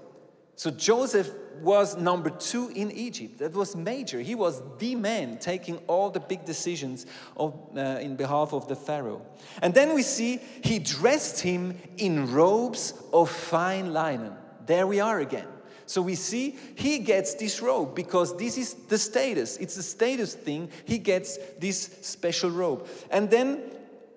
So 0.55 0.71
Joseph 0.71 1.31
was 1.61 1.97
number 1.97 2.31
two 2.31 2.71
in 2.75 2.91
Egypt. 2.91 3.39
That 3.39 3.55
was 3.55 3.77
major. 3.77 4.21
He 4.21 4.35
was 4.35 4.63
the 4.79 4.95
man 4.95 5.39
taking 5.39 5.79
all 5.87 6.11
the 6.11 6.21
big 6.21 6.45
decisions 6.45 7.07
of, 7.37 7.55
uh, 7.77 7.99
in 8.01 8.17
behalf 8.17 8.53
of 8.53 8.69
the 8.69 8.77
Pharaoh. 8.77 9.23
And 9.61 9.75
then 9.75 9.95
we 9.95 10.03
see 10.03 10.41
he 10.63 10.79
dressed 10.79 11.41
him 11.41 11.79
in 11.99 12.33
robes 12.33 12.95
of 13.13 13.31
fine 13.31 13.93
linen. 13.93 14.33
There 14.67 14.87
we 14.87 15.01
are 15.01 15.21
again. 15.21 15.49
So 15.87 16.01
we 16.01 16.15
see 16.15 16.57
he 16.75 17.01
gets 17.01 17.35
this 17.35 17.61
robe 17.61 17.95
because 17.95 18.37
this 18.37 18.57
is 18.57 18.75
the 18.75 18.99
status. 18.99 19.57
It's 19.59 19.77
a 19.77 19.83
status 19.83 20.35
thing. 20.35 20.71
He 20.85 20.99
gets 20.99 21.39
this 21.59 21.99
special 22.03 22.51
robe. 22.51 22.87
And 23.11 23.29
then 23.29 23.61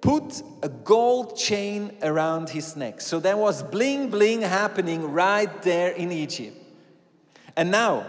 put 0.02 0.44
a 0.62 0.70
gold 0.70 1.36
chain 1.36 1.92
around 2.04 2.50
his 2.50 2.76
neck. 2.76 3.02
So 3.02 3.20
there 3.20 3.36
was 3.36 3.64
bling 3.64 4.10
bling 4.10 4.42
happening 4.42 5.12
right 5.12 5.62
there 5.64 5.92
in 5.92 6.12
Egypt. 6.12 6.65
And 7.58 7.72
now, 7.72 8.06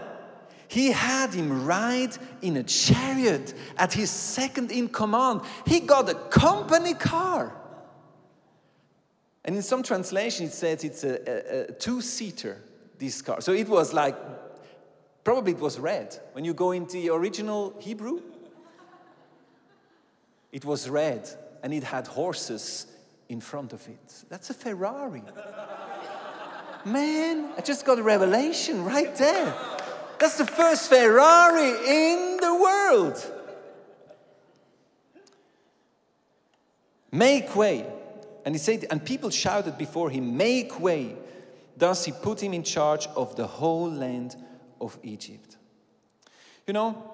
he 0.67 0.91
had 0.91 1.33
him 1.33 1.65
ride 1.65 2.17
in 2.41 2.57
a 2.57 2.63
chariot 2.63 3.53
at 3.77 3.93
his 3.93 4.09
second 4.09 4.71
in 4.71 4.89
command. 4.89 5.41
He 5.65 5.79
got 5.79 6.09
a 6.09 6.15
company 6.15 6.93
car. 6.93 7.55
And 9.45 9.55
in 9.55 9.61
some 9.61 9.81
translation, 9.81 10.47
it 10.47 10.53
says 10.53 10.83
it's 10.83 11.05
a, 11.05 11.19
a, 11.25 11.61
a 11.69 11.71
two 11.71 12.01
seater, 12.01 12.61
this 12.97 13.21
car. 13.21 13.39
So 13.39 13.53
it 13.53 13.69
was 13.69 13.93
like, 13.93 14.15
probably 15.23 15.53
it 15.53 15.59
was 15.59 15.79
red. 15.79 16.19
When 16.33 16.43
you 16.43 16.53
go 16.53 16.71
into 16.71 16.93
the 16.93 17.09
original 17.11 17.73
Hebrew, 17.79 18.21
it 20.51 20.65
was 20.65 20.89
red 20.89 21.29
and 21.63 21.73
it 21.73 21.83
had 21.83 22.07
horses 22.07 22.87
in 23.29 23.39
front 23.39 23.71
of 23.71 23.87
it. 23.87 24.23
That's 24.27 24.49
a 24.49 24.53
Ferrari. 24.53 25.23
Man, 26.87 27.49
I 27.57 27.61
just 27.61 27.85
got 27.85 27.99
a 27.99 28.03
revelation 28.03 28.85
right 28.85 29.13
there. 29.17 29.53
That's 30.19 30.37
the 30.37 30.45
first 30.45 30.89
Ferrari 30.89 31.69
in 31.69 32.37
the 32.37 32.55
world. 32.55 33.33
Make 37.11 37.55
way. 37.55 37.85
And 38.45 38.55
he 38.55 38.59
said, 38.59 38.85
and 38.89 39.03
people 39.03 39.29
shouted 39.29 39.77
before 39.77 40.09
him, 40.09 40.37
Make 40.37 40.79
way. 40.79 41.15
Thus 41.75 42.05
he 42.05 42.13
put 42.13 42.41
him 42.41 42.53
in 42.53 42.63
charge 42.63 43.07
of 43.15 43.35
the 43.35 43.45
whole 43.45 43.91
land 43.91 44.37
of 44.79 44.97
Egypt. 45.03 45.57
You 46.65 46.73
know, 46.73 47.11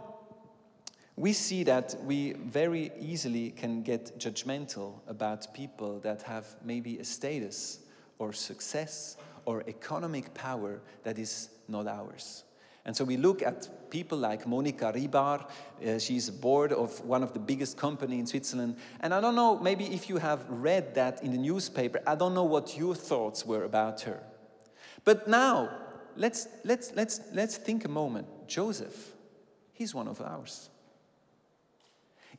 we 1.15 1.34
see 1.34 1.63
that 1.63 1.96
we 2.03 2.34
very 2.34 2.92
easily 3.00 3.51
can 3.51 3.82
get 3.82 4.20
judgmental 4.20 5.00
about 5.08 5.53
people 5.53 6.00
that 6.01 6.22
have 6.24 6.46
maybe 6.63 7.00
a 7.00 7.03
status 7.03 7.80
or 8.20 8.34
success 8.34 9.18
or 9.46 9.64
economic 9.68 10.34
power 10.34 10.82
that 11.04 11.18
is 11.18 11.50
not 11.68 11.88
ours. 11.88 12.44
And 12.86 12.96
so 12.96 13.06
we 13.06 13.16
look 13.16 13.42
at 13.42 13.90
people 13.90 14.18
like 14.18 14.44
Monika 14.46 14.94
Ribar. 14.94 15.46
Uh, 15.86 16.00
she's 16.00 16.30
board 16.30 16.74
of 16.74 17.00
one 17.06 17.24
of 17.24 17.32
the 17.32 17.40
biggest 17.40 17.78
company 17.78 18.20
in 18.20 18.28
Switzerland. 18.28 18.76
And 19.00 19.14
I 19.14 19.22
don't 19.22 19.36
know, 19.36 19.58
maybe 19.58 19.86
if 19.86 20.10
you 20.10 20.18
have 20.18 20.46
read 20.50 20.96
that 20.96 21.24
in 21.24 21.32
the 21.32 21.38
newspaper, 21.38 22.02
I 22.06 22.16
don't 22.16 22.34
know 22.34 22.44
what 22.44 22.78
your 22.78 22.94
thoughts 22.94 23.46
were 23.46 23.64
about 23.64 24.02
her. 24.02 24.22
But 25.06 25.28
now, 25.28 25.70
let's, 26.18 26.48
let's, 26.66 26.92
let's, 26.94 27.22
let's 27.32 27.56
think 27.56 27.86
a 27.86 27.90
moment. 27.90 28.28
Joseph, 28.48 29.14
he's 29.72 29.96
one 29.96 30.10
of 30.10 30.20
ours. 30.20 30.70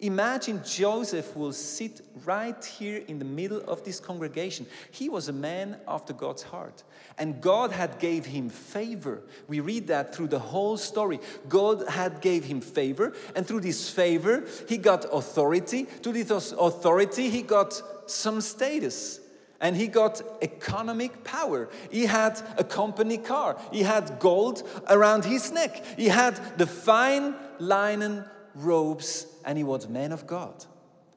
Imagine 0.04 0.60
Joseph 0.62 1.34
will 1.34 1.54
sit 1.54 2.02
right 2.26 2.62
here 2.62 3.02
in 3.08 3.18
the 3.18 3.24
middle 3.24 3.62
of 3.62 3.84
this 3.84 3.98
congregation. 4.00 4.66
He 4.90 5.08
was 5.08 5.30
a 5.30 5.32
man 5.32 5.78
after 5.88 6.12
God's 6.12 6.42
heart. 6.42 6.82
And 7.16 7.40
God 7.40 7.72
had 7.72 7.98
gave 7.98 8.26
him 8.26 8.50
favor. 8.50 9.22
We 9.48 9.60
read 9.60 9.86
that 9.86 10.14
through 10.14 10.26
the 10.26 10.38
whole 10.38 10.76
story. 10.76 11.20
God 11.48 11.88
had 11.88 12.20
gave 12.20 12.44
him 12.44 12.60
favor, 12.60 13.14
and 13.34 13.46
through 13.46 13.62
this 13.62 13.88
favor, 13.88 14.44
he 14.68 14.76
got 14.76 15.06
authority. 15.10 15.86
To 16.02 16.12
this 16.12 16.52
authority, 16.52 17.30
he 17.30 17.40
got 17.40 17.80
some 18.04 18.42
status. 18.42 19.20
And 19.58 19.74
he 19.74 19.86
got 19.86 20.20
economic 20.42 21.24
power. 21.24 21.70
He 21.90 22.04
had 22.04 22.38
a 22.58 22.64
company 22.64 23.16
car. 23.16 23.56
He 23.72 23.84
had 23.84 24.18
gold 24.18 24.68
around 24.90 25.24
his 25.24 25.50
neck. 25.50 25.82
He 25.96 26.08
had 26.08 26.58
the 26.58 26.66
fine 26.66 27.36
linen 27.58 28.26
robes, 28.54 29.26
and 29.44 29.58
he 29.58 29.64
was 29.64 29.88
man 29.88 30.12
of 30.12 30.26
God. 30.26 30.64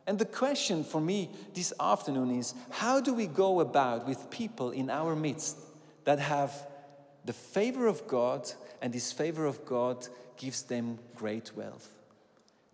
And 0.06 0.18
the 0.18 0.26
question 0.26 0.84
for 0.84 1.02
me 1.02 1.30
this 1.54 1.74
afternoon 1.80 2.32
is 2.32 2.54
how 2.70 3.02
do 3.02 3.14
we 3.14 3.28
go 3.28 3.60
about 3.60 4.08
with 4.08 4.30
people 4.30 4.72
in 4.72 4.90
our 4.90 5.16
midst 5.16 5.58
that 6.06 6.20
have 6.20 6.68
the 7.26 7.34
favor 7.34 7.88
of 7.88 8.08
God, 8.08 8.50
and 8.82 8.94
this 8.94 9.12
favor 9.12 9.46
of 9.46 9.66
God 9.66 10.08
gives 10.38 10.64
them 10.64 10.98
great 11.16 11.52
wealth? 11.56 11.90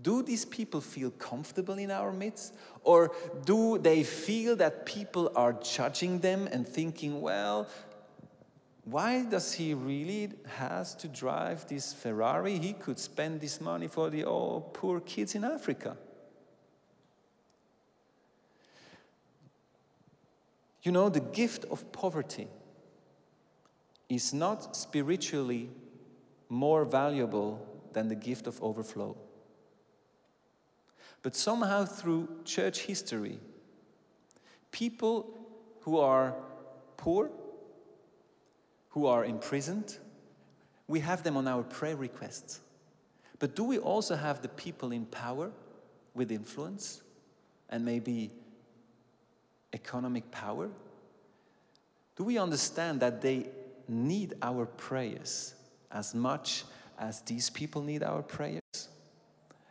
Do 0.01 0.21
these 0.21 0.45
people 0.45 0.81
feel 0.81 1.11
comfortable 1.11 1.75
in 1.75 1.89
our 1.89 2.11
midst? 2.11 2.53
Or 2.83 3.11
do 3.45 3.77
they 3.77 4.03
feel 4.03 4.55
that 4.57 4.85
people 4.85 5.31
are 5.35 5.53
judging 5.53 6.19
them 6.19 6.47
and 6.51 6.67
thinking, 6.67 7.21
well, 7.21 7.67
why 8.85 9.23
does 9.23 9.53
he 9.53 9.73
really 9.73 10.31
has 10.45 10.93
to 10.95 11.07
drive 11.07 11.67
this 11.67 11.93
Ferrari? 11.93 12.57
He 12.57 12.73
could 12.73 12.99
spend 12.99 13.39
this 13.39 13.61
money 13.61 13.87
for 13.87 14.09
the 14.09 14.25
old 14.25 14.73
poor 14.73 14.99
kids 14.99 15.35
in 15.35 15.45
Africa. 15.45 15.95
You 20.81 20.91
know, 20.91 21.07
the 21.07 21.21
gift 21.21 21.63
of 21.71 21.89
poverty 21.93 22.49
is 24.09 24.33
not 24.33 24.75
spiritually 24.75 25.69
more 26.49 26.83
valuable 26.83 27.65
than 27.93 28.09
the 28.09 28.15
gift 28.15 28.47
of 28.47 28.61
overflow. 28.61 29.15
But 31.21 31.37
somehow, 31.37 31.85
through 31.85 32.27
church 32.43 32.79
history, 32.79 33.39
people 34.71 35.47
who 35.81 35.99
are 35.99 36.35
poor 36.97 37.31
who 38.93 39.07
are 39.07 39.25
imprisoned, 39.25 39.97
we 40.87 40.99
have 40.99 41.23
them 41.23 41.35
on 41.35 41.47
our 41.47 41.63
prayer 41.63 41.95
requests. 41.95 42.59
But 43.39 43.55
do 43.55 43.63
we 43.63 43.79
also 43.79 44.15
have 44.15 44.41
the 44.41 44.47
people 44.47 44.91
in 44.91 45.05
power 45.05 45.51
with 46.13 46.31
influence 46.31 47.01
and 47.69 47.83
maybe 47.83 48.31
economic 49.73 50.29
power? 50.31 50.69
Do 52.15 52.23
we 52.23 52.37
understand 52.37 52.99
that 52.99 53.21
they 53.21 53.47
need 53.87 54.35
our 54.41 54.65
prayers 54.65 55.55
as 55.91 56.13
much 56.13 56.63
as 56.99 57.21
these 57.21 57.49
people 57.49 57.81
need 57.81 58.03
our 58.03 58.21
prayers? 58.21 58.89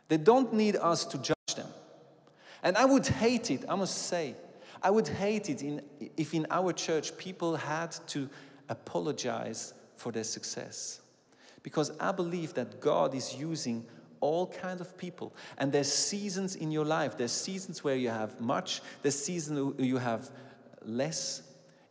They 0.09 0.17
don't 0.17 0.53
need 0.53 0.75
us 0.75 1.05
to 1.05 1.17
judge 1.17 1.55
them. 1.55 1.69
And 2.61 2.75
I 2.75 2.83
would 2.83 3.07
hate 3.07 3.49
it, 3.49 3.63
I 3.69 3.75
must 3.75 3.97
say, 4.07 4.35
I 4.81 4.89
would 4.89 5.07
hate 5.07 5.49
it 5.49 5.61
in, 5.61 5.81
if 6.17 6.33
in 6.33 6.45
our 6.51 6.73
church 6.73 7.17
people 7.17 7.55
had 7.55 7.91
to 8.07 8.29
apologize 8.69 9.73
for 9.95 10.11
their 10.11 10.23
success. 10.23 11.01
Because 11.61 11.91
I 11.99 12.11
believe 12.11 12.53
that 12.55 12.79
God 12.81 13.15
is 13.15 13.35
using 13.35 13.85
all 14.19 14.47
kinds 14.47 14.79
of 14.79 14.97
people. 14.97 15.35
And 15.57 15.71
there's 15.71 15.91
seasons 15.91 16.55
in 16.55 16.71
your 16.71 16.85
life. 16.85 17.17
There's 17.17 17.31
seasons 17.31 17.83
where 17.83 17.95
you 17.95 18.09
have 18.09 18.39
much, 18.39 18.81
there's 19.01 19.21
seasons 19.21 19.75
where 19.75 19.85
you 19.85 19.97
have 19.97 20.31
less. 20.85 21.41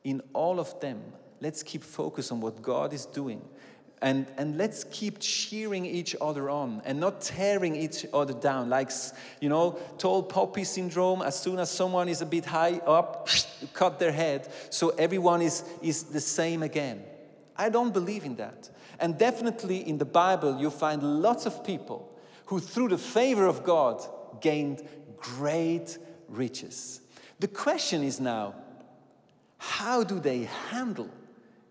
In 0.04 0.22
all 0.32 0.58
of 0.58 0.78
them, 0.80 1.00
let's 1.40 1.62
keep 1.62 1.84
focus 1.84 2.32
on 2.32 2.40
what 2.40 2.62
God 2.62 2.92
is 2.92 3.06
doing. 3.06 3.42
And, 4.02 4.26
and 4.36 4.58
let's 4.58 4.82
keep 4.90 5.20
cheering 5.20 5.86
each 5.86 6.16
other 6.20 6.50
on 6.50 6.82
and 6.84 6.98
not 6.98 7.20
tearing 7.20 7.76
each 7.76 8.04
other 8.12 8.34
down. 8.34 8.68
Like, 8.68 8.90
you 9.40 9.48
know, 9.48 9.78
tall 9.96 10.24
poppy 10.24 10.64
syndrome, 10.64 11.22
as 11.22 11.38
soon 11.38 11.60
as 11.60 11.70
someone 11.70 12.08
is 12.08 12.20
a 12.20 12.26
bit 12.26 12.44
high 12.44 12.80
up, 12.84 13.28
cut 13.72 14.00
their 14.00 14.10
head, 14.10 14.52
so 14.70 14.88
everyone 14.98 15.40
is, 15.40 15.62
is 15.80 16.02
the 16.02 16.20
same 16.20 16.64
again. 16.64 17.04
I 17.56 17.68
don't 17.68 17.92
believe 17.92 18.24
in 18.24 18.34
that. 18.36 18.70
And 18.98 19.16
definitely 19.16 19.88
in 19.88 19.98
the 19.98 20.04
Bible, 20.04 20.58
you 20.58 20.70
find 20.70 21.22
lots 21.22 21.46
of 21.46 21.64
people 21.64 22.12
who, 22.46 22.58
through 22.58 22.88
the 22.88 22.98
favor 22.98 23.46
of 23.46 23.62
God, 23.62 24.04
gained 24.40 24.82
great 25.16 25.96
riches. 26.28 27.00
The 27.38 27.48
question 27.48 28.02
is 28.02 28.18
now, 28.18 28.56
how 29.58 30.02
do 30.02 30.18
they 30.18 30.48
handle 30.70 31.08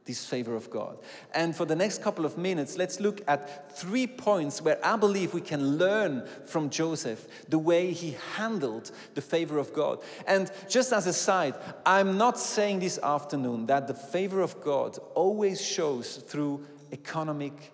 this 0.06 0.26
favor 0.26 0.56
of 0.56 0.70
God. 0.70 0.98
And 1.34 1.56
for 1.56 1.66
the 1.66 1.76
next 1.76 2.02
couple 2.02 2.26
of 2.26 2.38
minutes, 2.38 2.78
let's 2.78 3.00
look 3.00 3.22
at 3.28 3.72
three 3.78 4.08
points 4.08 4.62
where 4.62 4.80
I 4.84 4.96
believe 4.98 5.34
we 5.34 5.42
can 5.42 5.78
learn 5.78 6.28
from 6.46 6.70
Joseph 6.70 7.28
the 7.50 7.60
way 7.60 7.92
he 7.92 8.18
handled 8.36 8.92
the 9.14 9.22
favor 9.22 9.60
of 9.60 9.74
God. 9.74 10.00
And 10.26 10.52
just 10.68 10.92
as 10.92 11.08
a 11.08 11.14
side, 11.14 11.56
I'm 11.86 12.18
not 12.18 12.40
saying 12.40 12.80
this 12.80 12.98
afternoon 12.98 13.68
that 13.68 13.88
the 13.88 13.94
favor 13.94 14.42
of 14.42 14.60
God 14.62 14.98
always 15.14 15.62
shows 15.62 16.18
through 16.18 16.66
economic 16.92 17.74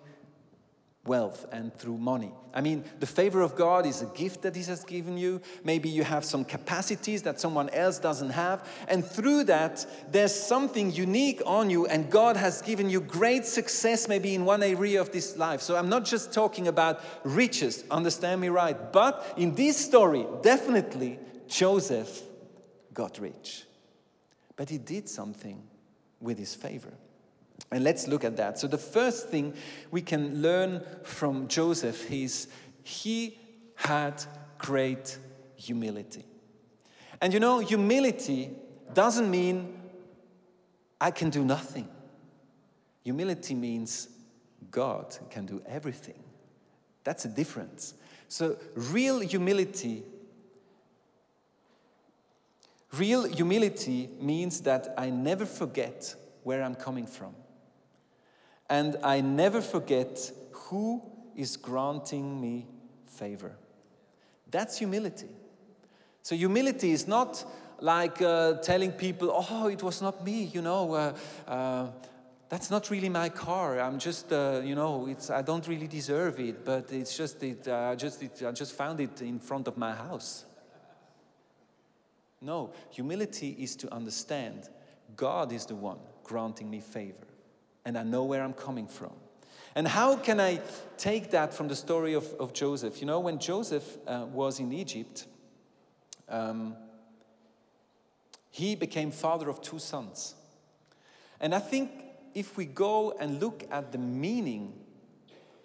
wealth 1.06 1.46
and 1.50 1.74
through 1.74 1.98
money. 1.98 2.32
I 2.58 2.60
mean, 2.60 2.82
the 2.98 3.06
favor 3.06 3.40
of 3.40 3.54
God 3.54 3.86
is 3.86 4.02
a 4.02 4.06
gift 4.06 4.42
that 4.42 4.56
He 4.56 4.64
has 4.64 4.82
given 4.82 5.16
you. 5.16 5.40
Maybe 5.62 5.88
you 5.88 6.02
have 6.02 6.24
some 6.24 6.44
capacities 6.44 7.22
that 7.22 7.38
someone 7.38 7.68
else 7.68 8.00
doesn't 8.00 8.30
have. 8.30 8.68
And 8.88 9.06
through 9.06 9.44
that, 9.44 9.86
there's 10.10 10.34
something 10.34 10.90
unique 10.90 11.40
on 11.46 11.70
you, 11.70 11.86
and 11.86 12.10
God 12.10 12.36
has 12.36 12.60
given 12.60 12.90
you 12.90 13.00
great 13.00 13.46
success, 13.46 14.08
maybe 14.08 14.34
in 14.34 14.44
one 14.44 14.64
area 14.64 15.00
of 15.00 15.12
this 15.12 15.36
life. 15.36 15.60
So 15.60 15.76
I'm 15.76 15.88
not 15.88 16.04
just 16.04 16.32
talking 16.32 16.66
about 16.66 17.00
riches, 17.22 17.84
understand 17.92 18.40
me 18.40 18.48
right. 18.48 18.92
But 18.92 19.34
in 19.36 19.54
this 19.54 19.76
story, 19.76 20.26
definitely 20.42 21.20
Joseph 21.46 22.22
got 22.92 23.20
rich. 23.20 23.66
But 24.56 24.68
he 24.68 24.78
did 24.78 25.08
something 25.08 25.62
with 26.20 26.36
his 26.36 26.56
favor. 26.56 26.94
And 27.70 27.84
let's 27.84 28.08
look 28.08 28.24
at 28.24 28.36
that. 28.36 28.58
So, 28.58 28.66
the 28.66 28.78
first 28.78 29.28
thing 29.28 29.54
we 29.90 30.00
can 30.00 30.40
learn 30.40 30.82
from 31.02 31.48
Joseph 31.48 32.10
is 32.10 32.48
he 32.82 33.38
had 33.74 34.24
great 34.58 35.18
humility. 35.56 36.24
And 37.20 37.32
you 37.32 37.40
know, 37.40 37.58
humility 37.58 38.50
doesn't 38.94 39.30
mean 39.30 39.78
I 41.00 41.10
can 41.10 41.30
do 41.30 41.44
nothing. 41.44 41.88
Humility 43.04 43.54
means 43.54 44.08
God 44.70 45.16
can 45.30 45.46
do 45.46 45.62
everything. 45.66 46.22
That's 47.04 47.24
a 47.24 47.28
difference. 47.28 47.94
So, 48.28 48.56
real 48.74 49.20
humility 49.20 50.04
real 52.92 53.24
humility 53.24 54.08
means 54.20 54.62
that 54.62 54.94
I 54.96 55.10
never 55.10 55.44
forget 55.44 56.14
where 56.42 56.62
I'm 56.62 56.74
coming 56.74 57.06
from. 57.06 57.34
And 58.68 58.96
I 59.02 59.20
never 59.20 59.60
forget 59.60 60.30
who 60.52 61.02
is 61.34 61.56
granting 61.56 62.40
me 62.40 62.66
favor. 63.06 63.56
That's 64.50 64.78
humility. 64.78 65.28
So, 66.22 66.34
humility 66.34 66.90
is 66.90 67.06
not 67.06 67.44
like 67.80 68.20
uh, 68.20 68.54
telling 68.54 68.92
people, 68.92 69.32
oh, 69.32 69.68
it 69.68 69.82
was 69.82 70.02
not 70.02 70.24
me, 70.24 70.44
you 70.44 70.60
know, 70.60 70.94
uh, 70.94 71.14
uh, 71.46 71.86
that's 72.48 72.70
not 72.70 72.90
really 72.90 73.08
my 73.08 73.28
car. 73.28 73.78
I'm 73.78 73.98
just, 73.98 74.32
uh, 74.32 74.60
you 74.64 74.74
know, 74.74 75.06
it's, 75.06 75.30
I 75.30 75.42
don't 75.42 75.66
really 75.68 75.86
deserve 75.86 76.40
it, 76.40 76.64
but 76.64 76.92
it's 76.92 77.16
just, 77.16 77.42
it, 77.42 77.68
uh, 77.68 77.94
just, 77.94 78.22
it, 78.22 78.42
I 78.44 78.52
just 78.52 78.72
found 78.72 79.00
it 79.00 79.22
in 79.22 79.38
front 79.38 79.68
of 79.68 79.76
my 79.76 79.94
house. 79.94 80.44
No, 82.40 82.72
humility 82.90 83.56
is 83.58 83.76
to 83.76 83.94
understand 83.94 84.68
God 85.16 85.52
is 85.52 85.66
the 85.66 85.74
one 85.74 85.98
granting 86.24 86.70
me 86.70 86.80
favor 86.80 87.26
and 87.88 87.96
I 87.96 88.02
know 88.02 88.24
where 88.24 88.42
I'm 88.42 88.52
coming 88.52 88.86
from. 88.86 89.14
And 89.74 89.88
how 89.88 90.16
can 90.16 90.40
I 90.40 90.60
take 90.98 91.30
that 91.30 91.54
from 91.54 91.68
the 91.68 91.74
story 91.74 92.12
of, 92.12 92.26
of 92.34 92.52
Joseph? 92.52 93.00
You 93.00 93.06
know, 93.06 93.18
when 93.18 93.38
Joseph 93.38 93.96
uh, 94.06 94.26
was 94.30 94.60
in 94.60 94.74
Egypt, 94.74 95.24
um, 96.28 96.76
he 98.50 98.74
became 98.74 99.10
father 99.10 99.48
of 99.48 99.62
two 99.62 99.78
sons. 99.78 100.34
And 101.40 101.54
I 101.54 101.60
think 101.60 101.90
if 102.34 102.58
we 102.58 102.66
go 102.66 103.16
and 103.18 103.40
look 103.40 103.66
at 103.70 103.90
the 103.90 103.98
meaning 103.98 104.74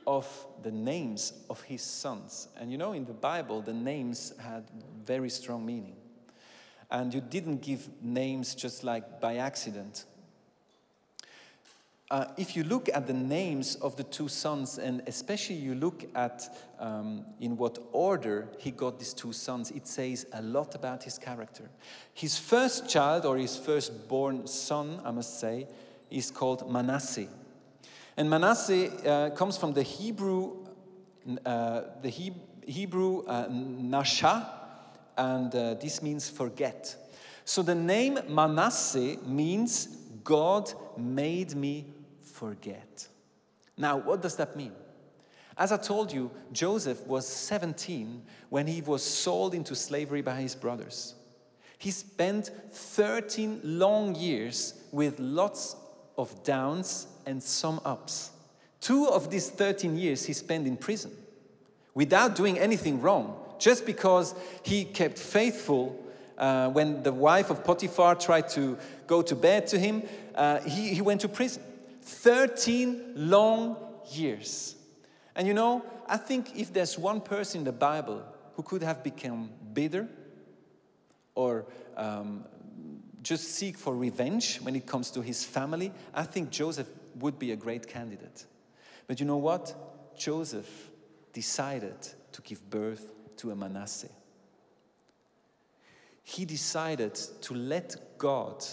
of 0.07 0.25
the 0.61 0.71
names 0.71 1.33
of 1.49 1.61
his 1.63 1.81
sons, 1.81 2.47
and 2.57 2.71
you 2.71 2.77
know, 2.77 2.93
in 2.93 3.03
the 3.03 3.13
Bible, 3.13 3.61
the 3.61 3.73
names 3.73 4.31
had 4.39 4.63
very 5.03 5.29
strong 5.29 5.65
meaning. 5.65 5.97
And 6.89 7.13
you 7.13 7.19
didn't 7.19 7.61
give 7.61 7.89
names 8.01 8.55
just 8.55 8.85
like 8.85 9.19
by 9.19 9.35
accident. 9.35 10.05
Uh, 12.13 12.27
if 12.37 12.55
you 12.55 12.63
look 12.63 12.89
at 12.93 13.07
the 13.07 13.13
names 13.13 13.73
of 13.77 13.95
the 13.95 14.03
two 14.03 14.27
sons, 14.27 14.77
and 14.77 15.01
especially 15.07 15.55
you 15.55 15.73
look 15.73 16.05
at 16.13 16.47
um, 16.77 17.25
in 17.41 17.57
what 17.57 17.79
order 17.91 18.47
he 18.59 18.69
got 18.69 18.99
these 18.99 19.15
two 19.15 19.33
sons, 19.33 19.71
it 19.71 19.87
says 19.87 20.27
a 20.33 20.41
lot 20.43 20.75
about 20.75 21.01
his 21.01 21.17
character. 21.17 21.67
His 22.13 22.37
first 22.37 22.87
child, 22.87 23.25
or 23.25 23.37
his 23.37 23.57
firstborn 23.57 24.45
son, 24.45 25.01
I 25.03 25.09
must 25.09 25.39
say, 25.39 25.65
is 26.11 26.29
called 26.29 26.71
Manasseh. 26.71 27.25
And 28.15 28.29
Manasseh 28.29 28.91
uh, 29.09 29.29
comes 29.31 29.57
from 29.57 29.73
the 29.73 29.81
Hebrew, 29.81 30.67
uh, 31.43 31.81
the 32.03 32.09
he- 32.09 32.35
Hebrew 32.63 33.25
uh, 33.25 33.47
Nasha, 33.49 34.51
and 35.17 35.55
uh, 35.55 35.73
this 35.73 36.03
means 36.03 36.29
forget. 36.29 36.95
So 37.43 37.63
the 37.63 37.73
name 37.73 38.19
Manasseh 38.29 39.17
means 39.25 39.87
God 40.23 40.71
made 40.95 41.55
me 41.55 41.92
forget. 42.43 43.07
Now, 43.77 43.95
what 43.95 44.21
does 44.21 44.35
that 44.35 44.57
mean? 44.57 44.73
As 45.57 45.71
I 45.71 45.77
told 45.77 46.11
you, 46.11 46.29
Joseph 46.51 47.07
was 47.07 47.25
17 47.25 48.21
when 48.49 48.67
he 48.67 48.81
was 48.81 49.01
sold 49.01 49.53
into 49.53 49.75
slavery 49.75 50.21
by 50.21 50.35
his 50.41 50.53
brothers. 50.53 51.15
He 51.77 51.89
spent 51.89 52.51
13 52.73 53.61
long 53.63 54.15
years 54.15 54.73
with 54.91 55.21
lots 55.21 55.77
of 56.17 56.43
downs 56.43 57.07
and 57.25 57.41
some 57.41 57.79
ups. 57.85 58.31
Two 58.81 59.07
of 59.07 59.31
these 59.31 59.49
13 59.49 59.95
years 59.95 60.25
he 60.25 60.33
spent 60.33 60.67
in 60.67 60.75
prison 60.75 61.11
without 61.93 62.35
doing 62.35 62.59
anything 62.59 62.99
wrong, 62.99 63.37
just 63.57 63.85
because 63.85 64.35
he 64.63 64.83
kept 64.83 65.17
faithful 65.17 65.97
uh, 66.37 66.67
when 66.71 67.03
the 67.03 67.13
wife 67.13 67.49
of 67.49 67.63
Potiphar 67.63 68.15
tried 68.15 68.49
to 68.49 68.77
go 69.07 69.21
to 69.21 69.33
bed 69.33 69.65
to 69.67 69.79
him, 69.79 70.03
uh, 70.35 70.59
he, 70.59 70.93
he 70.93 71.01
went 71.01 71.21
to 71.21 71.29
prison. 71.29 71.63
13 72.03 73.13
long 73.15 73.77
years. 74.11 74.75
And 75.35 75.47
you 75.47 75.53
know, 75.53 75.83
I 76.07 76.17
think 76.17 76.57
if 76.57 76.73
there's 76.73 76.97
one 76.97 77.21
person 77.21 77.59
in 77.59 77.65
the 77.65 77.71
Bible 77.71 78.23
who 78.55 78.63
could 78.63 78.83
have 78.83 79.03
become 79.03 79.49
bitter 79.73 80.07
or 81.35 81.65
um, 81.97 82.45
just 83.21 83.55
seek 83.55 83.77
for 83.77 83.95
revenge 83.95 84.57
when 84.57 84.75
it 84.75 84.85
comes 84.85 85.09
to 85.11 85.21
his 85.21 85.43
family, 85.43 85.91
I 86.13 86.23
think 86.23 86.49
Joseph 86.49 86.87
would 87.19 87.39
be 87.39 87.51
a 87.51 87.55
great 87.55 87.87
candidate. 87.87 88.45
But 89.07 89.19
you 89.19 89.25
know 89.25 89.37
what? 89.37 89.75
Joseph 90.17 90.89
decided 91.31 91.95
to 92.31 92.41
give 92.41 92.69
birth 92.69 93.11
to 93.37 93.51
a 93.51 93.55
Manasseh. 93.55 94.09
He 96.23 96.45
decided 96.45 97.15
to 97.15 97.53
let 97.53 98.17
God 98.17 98.63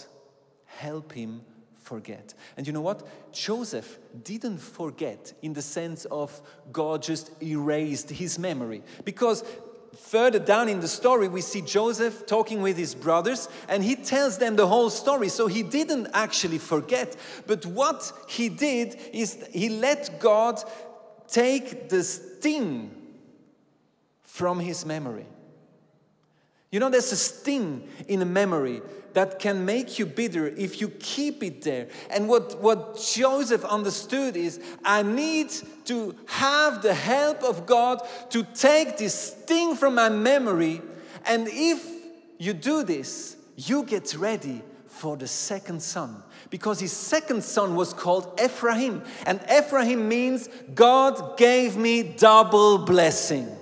help 0.65 1.11
him 1.11 1.41
forget. 1.81 2.33
And 2.57 2.67
you 2.67 2.73
know 2.73 2.81
what? 2.81 3.33
Joseph 3.33 3.99
didn't 4.23 4.59
forget 4.59 5.33
in 5.41 5.53
the 5.53 5.61
sense 5.61 6.05
of 6.05 6.41
God 6.71 7.01
just 7.01 7.31
erased 7.41 8.09
his 8.09 8.39
memory. 8.39 8.83
Because 9.03 9.43
further 9.97 10.39
down 10.39 10.69
in 10.69 10.79
the 10.79 10.87
story, 10.87 11.27
we 11.27 11.41
see 11.41 11.61
Joseph 11.61 12.25
talking 12.25 12.61
with 12.61 12.77
his 12.77 12.95
brothers 12.95 13.49
and 13.67 13.83
he 13.83 13.95
tells 13.95 14.37
them 14.37 14.55
the 14.55 14.67
whole 14.67 14.89
story. 14.89 15.29
So 15.29 15.47
he 15.47 15.63
didn't 15.63 16.07
actually 16.13 16.59
forget. 16.59 17.15
But 17.47 17.65
what 17.65 18.11
he 18.27 18.49
did 18.49 18.97
is 19.11 19.37
he 19.51 19.69
let 19.69 20.19
God 20.19 20.63
take 21.27 21.89
the 21.89 22.03
sting 22.03 22.95
from 24.23 24.59
his 24.59 24.85
memory. 24.85 25.25
You 26.71 26.79
know, 26.79 26.89
there's 26.89 27.11
a 27.11 27.17
sting 27.17 27.87
in 28.07 28.21
a 28.21 28.25
memory 28.25 28.81
that 29.13 29.39
can 29.39 29.65
make 29.65 29.99
you 29.99 30.05
bitter 30.05 30.47
if 30.47 30.79
you 30.79 30.87
keep 30.87 31.43
it 31.43 31.61
there. 31.63 31.87
And 32.09 32.29
what, 32.29 32.61
what 32.61 32.97
Joseph 32.97 33.65
understood 33.65 34.37
is 34.37 34.61
I 34.85 35.03
need 35.03 35.51
to 35.85 36.15
have 36.27 36.81
the 36.81 36.93
help 36.93 37.43
of 37.43 37.65
God 37.65 38.01
to 38.29 38.43
take 38.43 38.97
this 38.97 39.13
sting 39.13 39.75
from 39.75 39.95
my 39.95 40.07
memory. 40.07 40.81
And 41.25 41.49
if 41.49 41.85
you 42.37 42.53
do 42.53 42.83
this, 42.83 43.35
you 43.57 43.83
get 43.83 44.15
ready 44.15 44.61
for 44.87 45.17
the 45.17 45.27
second 45.27 45.81
son. 45.81 46.23
Because 46.49 46.79
his 46.79 46.93
second 46.93 47.43
son 47.43 47.75
was 47.75 47.93
called 47.93 48.39
Ephraim. 48.41 49.03
And 49.25 49.41
Ephraim 49.51 50.07
means 50.07 50.47
God 50.73 51.37
gave 51.37 51.75
me 51.75 52.03
double 52.03 52.77
blessing. 52.77 53.57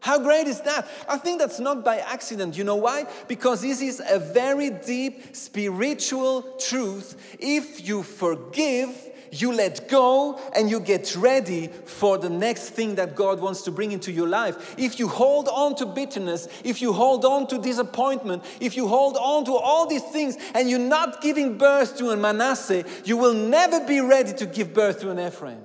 How 0.00 0.18
great 0.18 0.46
is 0.46 0.60
that? 0.60 0.88
I 1.08 1.18
think 1.18 1.40
that's 1.40 1.58
not 1.58 1.84
by 1.84 1.98
accident. 1.98 2.56
You 2.56 2.64
know 2.64 2.76
why? 2.76 3.06
Because 3.26 3.62
this 3.62 3.80
is 3.80 4.00
a 4.08 4.18
very 4.18 4.70
deep 4.70 5.34
spiritual 5.34 6.42
truth. 6.58 7.36
If 7.40 7.86
you 7.86 8.02
forgive, 8.02 8.90
you 9.32 9.52
let 9.52 9.88
go 9.88 10.38
and 10.54 10.70
you 10.70 10.80
get 10.80 11.16
ready 11.16 11.68
for 11.68 12.18
the 12.18 12.30
next 12.30 12.70
thing 12.70 12.94
that 12.96 13.14
God 13.14 13.40
wants 13.40 13.62
to 13.62 13.70
bring 13.70 13.92
into 13.92 14.12
your 14.12 14.28
life. 14.28 14.74
If 14.78 14.98
you 14.98 15.08
hold 15.08 15.48
on 15.48 15.74
to 15.76 15.86
bitterness, 15.86 16.48
if 16.64 16.80
you 16.80 16.92
hold 16.92 17.24
on 17.24 17.46
to 17.48 17.58
disappointment, 17.58 18.44
if 18.60 18.76
you 18.76 18.88
hold 18.88 19.16
on 19.16 19.44
to 19.46 19.54
all 19.54 19.86
these 19.86 20.04
things 20.04 20.36
and 20.54 20.70
you're 20.70 20.78
not 20.78 21.20
giving 21.20 21.58
birth 21.58 21.96
to 21.98 22.10
a 22.10 22.16
Manasseh, 22.16 22.84
you 23.04 23.16
will 23.16 23.34
never 23.34 23.84
be 23.84 24.00
ready 24.00 24.32
to 24.34 24.46
give 24.46 24.72
birth 24.72 25.00
to 25.00 25.10
an 25.10 25.18
Ephraim. 25.18 25.62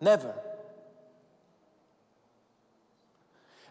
Never. 0.00 0.34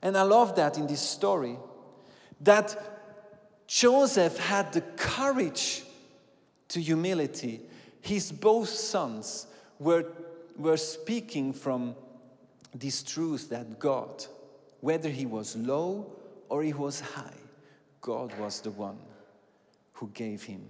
And 0.01 0.17
I 0.17 0.23
love 0.23 0.55
that 0.55 0.77
in 0.77 0.87
this 0.87 1.01
story 1.01 1.57
that 2.41 2.75
Joseph 3.67 4.37
had 4.37 4.73
the 4.73 4.81
courage 4.81 5.83
to 6.69 6.81
humility. 6.81 7.61
His 8.01 8.31
both 8.31 8.69
sons 8.69 9.47
were, 9.79 10.05
were 10.57 10.77
speaking 10.77 11.53
from 11.53 11.95
this 12.73 13.03
truth 13.03 13.49
that 13.49 13.79
God, 13.79 14.25
whether 14.79 15.09
he 15.09 15.25
was 15.25 15.55
low 15.55 16.11
or 16.49 16.63
he 16.63 16.73
was 16.73 16.99
high, 16.99 17.33
God 18.01 18.37
was 18.39 18.61
the 18.61 18.71
one 18.71 18.97
who 19.93 20.09
gave 20.13 20.43
him 20.43 20.67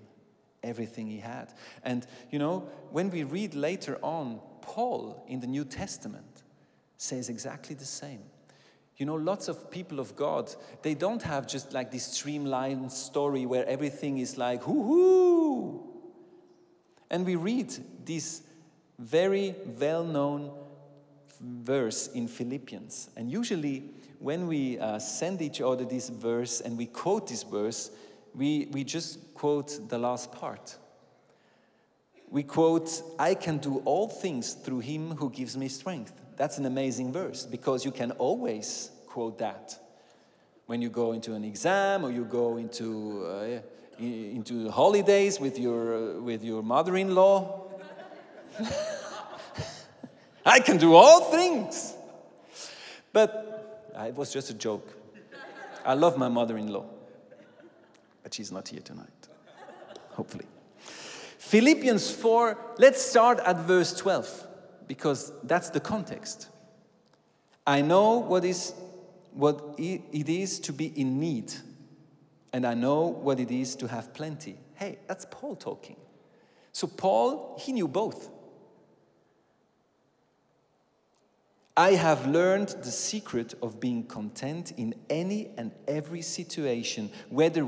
everything 0.63 1.07
he 1.07 1.19
had. 1.19 1.53
And 1.83 2.05
you 2.29 2.39
know, 2.39 2.67
when 2.91 3.09
we 3.09 3.23
read 3.23 3.55
later 3.55 3.97
on, 4.01 4.41
Paul 4.61 5.23
in 5.27 5.39
the 5.39 5.47
New 5.47 5.65
Testament 5.65 6.43
says 6.97 7.29
exactly 7.29 7.75
the 7.75 7.85
same. 7.85 8.23
You 9.01 9.07
know, 9.07 9.15
lots 9.15 9.47
of 9.47 9.71
people 9.71 9.99
of 9.99 10.15
God, 10.15 10.53
they 10.83 10.93
don't 10.93 11.23
have 11.23 11.47
just 11.47 11.73
like 11.73 11.89
this 11.89 12.03
streamlined 12.03 12.91
story 12.91 13.47
where 13.47 13.67
everything 13.67 14.19
is 14.19 14.37
like, 14.37 14.61
hoo 14.61 14.83
hoo. 14.83 15.89
And 17.09 17.25
we 17.25 17.35
read 17.35 17.73
this 18.05 18.43
very 18.99 19.55
well 19.79 20.03
known 20.03 20.51
verse 21.39 22.09
in 22.09 22.27
Philippians. 22.27 23.09
And 23.17 23.31
usually, 23.31 23.89
when 24.19 24.45
we 24.45 24.77
uh, 24.77 24.99
send 24.99 25.41
each 25.41 25.61
other 25.61 25.83
this 25.83 26.09
verse 26.09 26.61
and 26.61 26.77
we 26.77 26.85
quote 26.85 27.27
this 27.27 27.41
verse, 27.41 27.89
we, 28.35 28.67
we 28.69 28.83
just 28.83 29.33
quote 29.33 29.89
the 29.89 29.97
last 29.97 30.31
part. 30.31 30.77
We 32.29 32.43
quote, 32.43 33.01
I 33.17 33.33
can 33.33 33.57
do 33.57 33.79
all 33.83 34.07
things 34.07 34.53
through 34.53 34.81
him 34.81 35.15
who 35.15 35.31
gives 35.31 35.57
me 35.57 35.69
strength. 35.69 36.13
That's 36.37 36.57
an 36.57 36.65
amazing 36.65 37.11
verse 37.11 37.45
because 37.45 37.85
you 37.85 37.91
can 37.91 38.11
always 38.11 38.91
quote 39.07 39.39
that. 39.39 39.77
When 40.65 40.81
you 40.81 40.89
go 40.89 41.11
into 41.11 41.33
an 41.33 41.43
exam 41.43 42.05
or 42.05 42.11
you 42.11 42.23
go 42.23 42.57
into, 42.57 43.25
uh, 43.25 43.59
into 43.99 44.69
holidays 44.71 45.39
with 45.39 45.59
your, 45.59 45.95
uh, 45.95 46.21
with 46.21 46.43
your 46.43 46.63
mother 46.63 46.95
in 46.95 47.13
law, 47.13 47.67
I 50.45 50.59
can 50.59 50.77
do 50.77 50.95
all 50.95 51.31
things. 51.31 51.93
But 53.11 53.91
uh, 53.97 54.03
it 54.03 54.15
was 54.15 54.31
just 54.31 54.49
a 54.49 54.53
joke. 54.53 54.87
I 55.85 55.93
love 55.93 56.17
my 56.17 56.29
mother 56.29 56.57
in 56.57 56.71
law, 56.71 56.85
but 58.23 58.33
she's 58.33 58.51
not 58.51 58.67
here 58.67 58.81
tonight, 58.81 59.27
hopefully. 60.11 60.45
Philippians 61.37 62.11
4, 62.11 62.57
let's 62.77 63.01
start 63.01 63.39
at 63.39 63.57
verse 63.57 63.93
12 63.95 64.47
because 64.91 65.31
that's 65.43 65.69
the 65.69 65.79
context. 65.79 66.49
I 67.65 67.79
know 67.79 68.17
what 68.17 68.43
is 68.43 68.73
what 69.31 69.75
it 69.77 70.27
is 70.27 70.59
to 70.59 70.73
be 70.73 70.87
in 70.87 71.17
need, 71.17 71.53
and 72.51 72.67
I 72.67 72.73
know 72.73 73.05
what 73.05 73.39
it 73.39 73.51
is 73.51 73.77
to 73.77 73.87
have 73.87 74.13
plenty. 74.13 74.57
Hey, 74.75 74.99
that's 75.07 75.25
Paul 75.31 75.55
talking. 75.55 75.95
So 76.73 76.87
Paul, 76.87 77.57
he 77.57 77.71
knew 77.71 77.87
both. 77.87 78.29
I 81.77 81.91
have 81.91 82.27
learned 82.27 82.75
the 82.83 82.91
secret 82.91 83.53
of 83.61 83.79
being 83.79 84.03
content 84.03 84.73
in 84.75 84.93
any 85.09 85.51
and 85.55 85.71
every 85.87 86.21
situation, 86.21 87.11
whether 87.29 87.65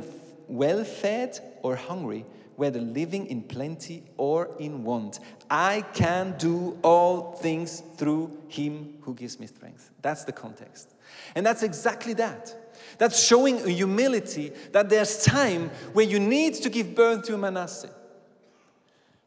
well 0.49 0.83
fed 0.83 1.39
or 1.61 1.77
hungry, 1.77 2.25
whether 2.55 2.79
living 2.79 3.27
in 3.27 3.43
plenty 3.43 4.03
or 4.17 4.55
in 4.59 4.83
want. 4.83 5.19
I 5.49 5.83
can 5.93 6.35
do 6.37 6.77
all 6.83 7.33
things 7.33 7.81
through 7.97 8.37
him 8.47 8.95
who 9.01 9.13
gives 9.13 9.39
me 9.39 9.47
strength. 9.47 9.91
That's 10.01 10.23
the 10.23 10.31
context. 10.31 10.93
And 11.35 11.45
that's 11.45 11.63
exactly 11.63 12.13
that. 12.13 12.55
That's 12.97 13.23
showing 13.23 13.61
a 13.61 13.69
humility 13.69 14.51
that 14.71 14.89
there's 14.89 15.23
time 15.23 15.69
where 15.93 16.05
you 16.05 16.19
need 16.19 16.55
to 16.55 16.69
give 16.69 16.95
birth 16.95 17.25
to 17.25 17.37
Manasseh. 17.37 17.93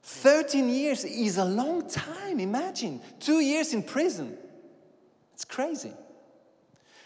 13 0.02 0.68
years 0.68 1.04
is 1.04 1.36
a 1.36 1.44
long 1.44 1.88
time, 1.88 2.38
imagine. 2.38 3.00
Two 3.18 3.40
years 3.40 3.74
in 3.74 3.82
prison. 3.82 4.36
It's 5.34 5.44
crazy. 5.44 5.92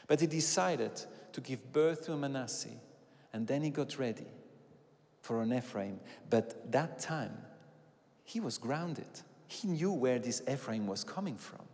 But 0.07 0.21
he 0.21 0.27
decided 0.27 1.01
to 1.33 1.41
give 1.41 1.73
birth 1.73 2.07
to 2.07 2.17
Manasseh, 2.17 2.69
and 3.33 3.47
then 3.47 3.63
he 3.63 3.71
got 3.71 3.99
ready 3.99 4.27
for 5.21 5.43
an 5.43 5.53
Ephraim. 5.53 6.01
But 6.29 6.73
that 6.73 6.99
time, 6.99 7.37
he 8.25 8.41
was 8.41 8.59
grounded. 8.59 9.09
He 9.49 9.69
knew 9.69 9.93
where 9.93 10.19
this 10.19 10.43
Ephraim 10.51 10.87
was 10.87 11.05
coming 11.05 11.37
from. 11.37 11.67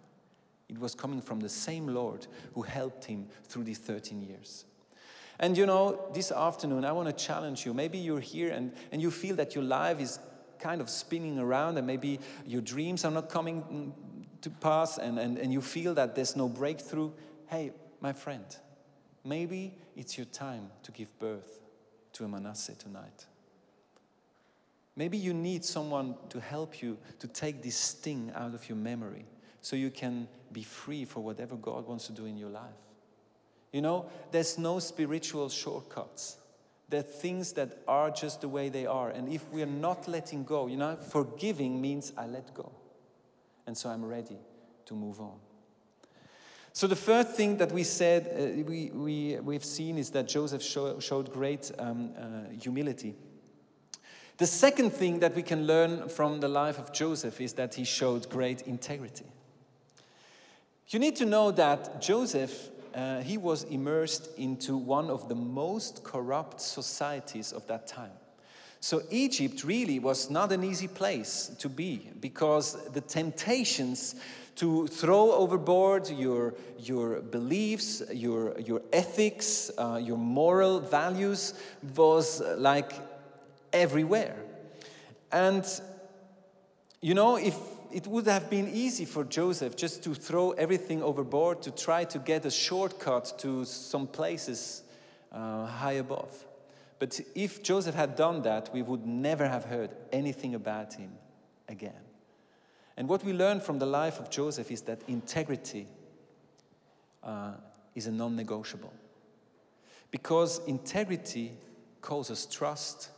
It 0.69 0.79
was 0.79 0.95
coming 0.95 1.21
from 1.21 1.41
the 1.41 1.49
same 1.49 1.87
Lord 1.87 2.27
who 2.55 2.63
helped 2.63 3.05
him 3.05 3.29
through 3.45 3.65
these 3.65 3.79
13 3.79 4.23
years. 4.23 4.65
And 5.39 5.57
you 5.57 5.67
know, 5.67 6.09
this 6.15 6.33
afternoon, 6.33 6.85
I 6.85 6.93
want 6.93 7.09
to 7.09 7.25
challenge 7.25 7.67
you. 7.67 7.75
Maybe 7.75 7.99
you're 7.99 8.21
here 8.21 8.51
and, 8.51 8.73
and 8.91 9.03
you 9.03 9.11
feel 9.11 9.37
that 9.37 9.55
your 9.55 9.65
life 9.65 10.01
is 10.01 10.19
kind 10.59 10.81
of 10.81 10.89
spinning 10.89 11.39
around, 11.39 11.77
and 11.77 11.87
maybe 11.87 12.19
your 12.47 12.63
dreams 12.63 13.05
are 13.05 13.11
not 13.11 13.29
coming 13.29 13.63
mm, 13.63 13.93
to 14.41 14.51
pass, 14.51 14.99
and, 14.99 15.19
and, 15.19 15.39
and 15.39 15.53
you 15.53 15.61
feel 15.61 15.95
that 15.95 16.15
there's 16.15 16.35
no 16.35 16.49
breakthrough. 16.49 17.11
Hey, 17.47 17.73
my 18.01 18.13
friend, 18.13 18.45
maybe 19.25 19.75
it's 19.95 20.17
your 20.17 20.25
time 20.27 20.71
to 20.83 20.93
give 20.93 21.17
birth 21.19 21.61
to 22.15 22.25
a 22.25 22.29
Manasseh 22.29 22.75
tonight. 22.75 23.27
Maybe 24.97 25.19
you 25.19 25.35
need 25.35 25.65
someone 25.65 26.15
to 26.31 26.41
help 26.41 26.81
you 26.83 26.97
to 27.19 27.29
take 27.29 27.63
this 27.63 27.77
sting 27.77 28.33
out 28.35 28.55
of 28.55 28.69
your 28.69 28.77
memory 28.77 29.27
so 29.61 29.77
you 29.77 29.91
can 29.91 30.27
be 30.53 30.63
free 30.63 31.05
for 31.05 31.21
whatever 31.21 31.55
God 31.55 31.87
wants 31.87 32.07
to 32.07 32.13
do 32.13 32.25
in 32.25 32.39
your 32.39 32.49
life. 32.49 32.81
You 33.73 33.83
know, 33.83 34.07
there's 34.31 34.57
no 34.57 34.79
spiritual 34.79 35.51
shortcuts. 35.51 36.39
There 36.89 37.01
are 37.01 37.03
things 37.03 37.53
that 37.55 37.83
are 37.87 38.11
just 38.11 38.41
the 38.41 38.49
way 38.49 38.71
they 38.71 38.87
are. 38.87 39.11
And 39.11 39.31
if 39.31 39.47
we 39.51 39.63
are 39.63 39.67
not 39.67 40.09
letting 40.09 40.45
go, 40.45 40.67
you 40.67 40.77
know, 40.77 40.97
forgiving 40.97 41.81
means 41.81 42.13
I 42.17 42.27
let 42.27 42.55
go. 42.55 42.73
And 43.67 43.77
so 43.77 43.91
I'm 43.91 44.05
ready 44.05 44.39
to 44.87 44.95
move 44.95 45.21
on. 45.21 45.39
So, 46.73 46.87
the 46.87 46.95
first 46.95 47.31
thing 47.31 47.57
that 47.57 47.73
we 47.73 47.85
said, 47.85 48.29
uh, 48.29 48.63
we, 48.63 48.91
we, 48.91 49.39
we've 49.41 49.65
seen 49.65 49.97
is 49.97 50.11
that 50.11 50.29
Joseph 50.29 50.63
show, 50.63 51.01
showed 51.01 51.33
great 51.33 51.73
um, 51.79 52.11
uh, 52.19 52.51
humility. 52.61 53.15
The 54.39 54.47
second 54.47 54.91
thing 54.91 55.21
that 55.21 55.35
we 55.35 55.43
can 55.43 55.67
learn 55.67 56.09
from 56.09 56.41
the 56.41 56.49
life 56.49 56.79
of 56.79 56.93
Joseph 56.93 57.41
is 57.41 57.55
that 57.55 57.75
he 57.75 57.85
showed 57.85 58.29
great 58.29 58.63
integrity. 58.63 59.25
You 60.89 60.99
need 60.99 61.17
to 61.17 61.25
know 61.25 61.51
that 61.53 62.01
Joseph 62.03 62.71
uh, 62.95 63.21
he 63.21 63.37
was 63.37 63.65
immersed 63.65 64.31
into 64.39 64.77
one 64.77 65.11
of 65.11 65.29
the 65.29 65.35
most 65.35 66.03
corrupt 66.03 66.61
societies 66.61 67.53
of 67.53 67.67
that 67.67 67.87
time. 67.87 68.13
So, 68.81 69.03
Egypt 69.11 69.65
really 69.65 69.99
was 69.99 70.31
not 70.31 70.53
an 70.53 70.65
easy 70.65 70.89
place 70.89 71.51
to 71.59 71.69
be 71.69 72.09
because 72.21 72.91
the 72.93 73.01
temptations 73.01 74.15
to 74.57 74.87
throw 74.87 75.33
overboard 75.33 76.09
your, 76.09 76.55
your 76.79 77.21
beliefs, 77.21 78.03
your, 78.13 78.59
your 78.61 78.81
ethics, 78.93 79.71
uh, 79.77 80.01
your 80.03 80.17
moral 80.17 80.81
values 80.81 81.53
was 81.95 82.41
uh, 82.41 82.57
like 82.59 82.93
everywhere. 83.77 84.37
And, 85.33 85.65
you 87.01 87.15
know, 87.15 87.37
if 87.37 87.57
it 87.93 88.07
would 88.07 88.27
have 88.27 88.51
been 88.51 88.69
easy 88.69 89.05
for 89.05 89.25
Joseph 89.25 89.77
just 89.77 90.03
to 90.05 90.15
throw 90.15 90.51
everything 90.53 91.03
overboard 91.03 91.63
to 91.63 91.71
try 91.71 92.05
to 92.05 92.19
get 92.19 92.45
a 92.45 92.51
shortcut 92.51 93.35
to 93.39 93.65
some 93.65 94.07
places 94.07 94.83
uh, 95.33 95.67
high 95.67 95.93
above. 95.93 96.45
But 96.99 97.21
if 97.35 97.63
Joseph 97.63 97.95
had 97.95 98.17
done 98.17 98.43
that, 98.43 98.71
we 98.73 98.83
would 98.83 99.07
never 99.07 99.49
have 99.49 99.65
heard 99.65 99.95
anything 100.13 100.55
about 100.55 100.95
him 100.95 101.13
again. 101.69 102.05
And 102.97 103.09
what 103.09 103.25
we 103.25 103.33
learn 103.33 103.61
from 103.61 103.79
the 103.79 103.87
life 103.87 104.19
of 104.19 104.31
Joseph 104.31 104.71
is 104.71 104.83
that 104.83 105.01
integrity 105.07 105.87
uh, 107.23 107.53
is 107.95 108.07
a 108.07 108.13
non 108.13 108.37
negotiable. 108.37 108.93
Because 110.11 110.61
integrity 110.67 111.53
causes 112.01 112.47
trust, 112.47 113.11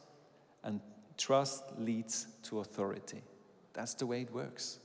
trust 1.18 1.64
leads 1.78 2.28
to 2.44 2.60
authority. 2.60 3.22
That's 3.74 3.94
the 3.94 4.06
way 4.06 4.22
it 4.22 4.32
works. 4.32 4.78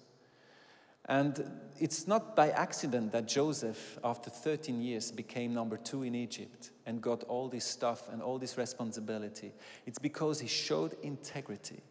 And 1.06 1.52
it's 1.80 2.08
not 2.08 2.36
by 2.36 2.50
accident 2.52 3.12
that 3.12 3.28
Joseph, 3.28 4.00
after 4.04 4.30
13 4.30 4.82
years, 4.82 5.12
became 5.12 5.54
number 5.54 5.76
two 5.76 6.04
in 6.04 6.16
Egypt 6.16 6.72
and 6.86 7.02
got 7.02 7.24
all 7.24 7.50
this 7.50 7.66
stuff 7.66 8.08
and 8.10 8.22
all 8.22 8.38
this 8.40 8.58
responsibility. 8.58 9.52
It's 9.86 10.00
because 10.00 10.40
he 10.40 10.48
showed 10.48 10.96
integrity. 11.04 11.82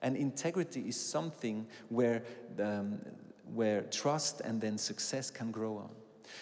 And 0.00 0.16
integrity 0.16 0.80
is 0.88 0.98
something 0.98 1.66
where, 1.88 2.22
um, 2.58 3.00
where 3.52 3.82
trust 3.82 4.40
and 4.40 4.60
then 4.60 4.78
success 4.78 5.30
can 5.30 5.50
grow 5.50 5.76
on. 5.76 5.90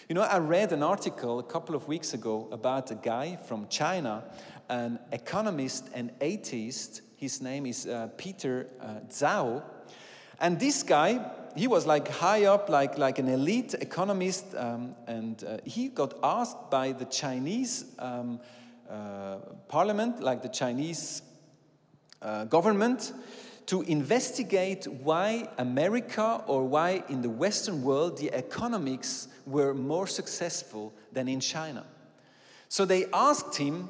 You 0.07 0.15
know, 0.15 0.21
I 0.21 0.39
read 0.39 0.71
an 0.71 0.81
article 0.81 1.39
a 1.39 1.43
couple 1.43 1.75
of 1.75 1.87
weeks 1.87 2.13
ago 2.13 2.47
about 2.51 2.91
a 2.91 2.95
guy 2.95 3.35
from 3.35 3.67
China, 3.67 4.23
an 4.69 4.99
economist 5.11 5.89
and 5.93 6.11
atheist. 6.21 7.01
His 7.15 7.41
name 7.41 7.65
is 7.65 7.87
uh, 7.87 8.09
Peter 8.17 8.67
uh, 8.81 8.99
Zhao 9.09 9.63
and 10.43 10.59
this 10.59 10.83
guy, 10.83 11.25
he 11.55 11.67
was 11.67 11.85
like 11.85 12.09
high 12.09 12.45
up, 12.45 12.67
like, 12.67 12.97
like 12.97 13.17
an 13.17 13.29
elite 13.29 13.75
economist, 13.75 14.45
um, 14.55 14.93
and 15.07 15.41
uh, 15.43 15.57
he 15.63 15.87
got 15.87 16.15
asked 16.21 16.69
by 16.69 16.91
the 16.91 17.05
Chinese 17.05 17.85
um, 17.97 18.41
uh, 18.89 19.37
parliament, 19.69 20.21
like 20.21 20.41
the 20.41 20.49
Chinese 20.49 21.21
uh, 22.21 22.43
government, 22.43 23.13
to 23.67 23.83
investigate 23.83 24.85
why 24.85 25.47
America 25.57 26.43
or 26.47 26.65
why 26.65 27.03
in 27.07 27.21
the 27.21 27.29
Western 27.29 27.81
world 27.83 28.17
the 28.17 28.33
economics 28.33 29.29
were 29.45 29.73
more 29.73 30.07
successful 30.07 30.93
than 31.13 31.29
in 31.29 31.39
China. 31.39 31.85
So 32.67 32.83
they 32.83 33.05
asked 33.13 33.55
him 33.55 33.87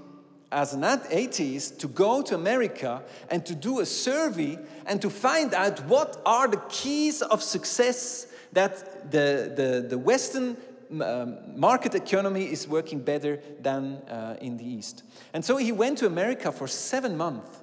as 0.53 0.73
an 0.73 0.85
atheist 1.09 1.79
to 1.81 1.87
go 1.87 2.21
to 2.21 2.35
America 2.35 3.01
and 3.29 3.45
to 3.45 3.55
do 3.55 3.79
a 3.79 3.85
survey 3.85 4.57
and 4.85 5.01
to 5.01 5.09
find 5.09 5.53
out 5.53 5.83
what 5.85 6.21
are 6.25 6.47
the 6.47 6.61
keys 6.69 7.21
of 7.21 7.41
success 7.41 8.27
that 8.53 9.11
the, 9.11 9.51
the, 9.55 9.87
the 9.89 9.97
Western 9.97 10.55
um, 11.01 11.59
market 11.59 11.95
economy 11.95 12.43
is 12.43 12.67
working 12.67 12.99
better 12.99 13.41
than 13.61 13.95
uh, 14.07 14.37
in 14.41 14.57
the 14.57 14.65
East. 14.65 15.03
And 15.33 15.43
so 15.43 15.57
he 15.57 15.71
went 15.71 15.97
to 15.99 16.05
America 16.05 16.51
for 16.51 16.67
seven 16.67 17.17
months. 17.17 17.59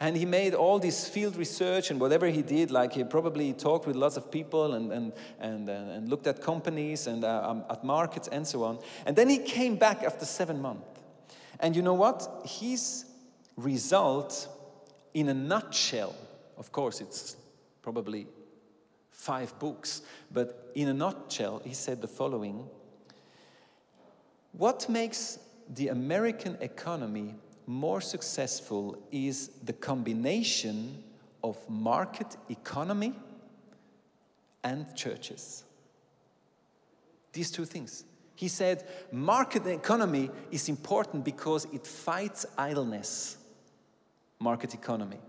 And 0.00 0.16
he 0.16 0.26
made 0.26 0.52
all 0.52 0.80
this 0.80 1.08
field 1.08 1.36
research 1.36 1.92
and 1.92 2.00
whatever 2.00 2.26
he 2.26 2.42
did, 2.42 2.72
like 2.72 2.92
he 2.92 3.04
probably 3.04 3.52
talked 3.52 3.86
with 3.86 3.94
lots 3.94 4.16
of 4.16 4.32
people 4.32 4.74
and, 4.74 4.90
and, 4.90 5.12
and, 5.38 5.70
uh, 5.70 5.72
and 5.72 6.08
looked 6.08 6.26
at 6.26 6.42
companies 6.42 7.06
and 7.06 7.22
uh, 7.22 7.48
um, 7.48 7.64
at 7.70 7.84
markets 7.84 8.26
and 8.26 8.44
so 8.44 8.64
on. 8.64 8.80
And 9.06 9.14
then 9.14 9.28
he 9.28 9.38
came 9.38 9.76
back 9.76 10.02
after 10.02 10.24
seven 10.24 10.60
months. 10.60 10.91
And 11.62 11.76
you 11.76 11.82
know 11.82 11.94
what? 11.94 12.42
His 12.44 13.04
result, 13.56 14.48
in 15.14 15.28
a 15.28 15.34
nutshell, 15.34 16.14
of 16.58 16.72
course, 16.72 17.00
it's 17.00 17.36
probably 17.80 18.26
five 19.12 19.56
books, 19.60 20.02
but 20.32 20.72
in 20.74 20.88
a 20.88 20.94
nutshell, 20.94 21.62
he 21.64 21.72
said 21.72 22.02
the 22.02 22.08
following 22.08 22.68
What 24.52 24.88
makes 24.88 25.38
the 25.68 25.88
American 25.88 26.58
economy 26.60 27.36
more 27.66 28.00
successful 28.00 29.00
is 29.12 29.48
the 29.64 29.72
combination 29.72 31.02
of 31.44 31.56
market 31.70 32.36
economy 32.48 33.14
and 34.64 34.94
churches. 34.96 35.62
These 37.32 37.50
two 37.52 37.64
things. 37.64 38.04
He 38.42 38.48
said, 38.48 38.82
market 39.12 39.68
economy 39.68 40.28
is 40.50 40.68
important 40.68 41.24
because 41.24 41.64
it 41.72 41.86
fights 41.86 42.44
idleness. 42.58 43.36
Market 44.40 44.74
economy. 44.74 45.20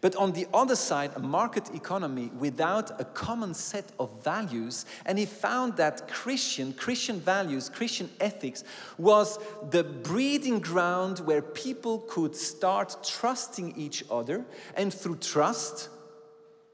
But 0.00 0.16
on 0.16 0.32
the 0.32 0.46
other 0.54 0.74
side, 0.74 1.10
a 1.16 1.20
market 1.20 1.74
economy 1.74 2.30
without 2.38 2.98
a 2.98 3.04
common 3.04 3.52
set 3.52 3.92
of 4.00 4.24
values, 4.24 4.86
and 5.04 5.18
he 5.18 5.26
found 5.26 5.76
that 5.76 6.08
Christian, 6.08 6.72
Christian 6.72 7.20
values, 7.20 7.68
Christian 7.68 8.08
ethics 8.20 8.64
was 8.96 9.38
the 9.68 9.84
breeding 9.84 10.60
ground 10.60 11.18
where 11.18 11.42
people 11.42 11.98
could 12.08 12.34
start 12.34 12.96
trusting 13.04 13.76
each 13.76 14.02
other, 14.10 14.46
and 14.78 14.94
through 14.94 15.16
trust, 15.16 15.90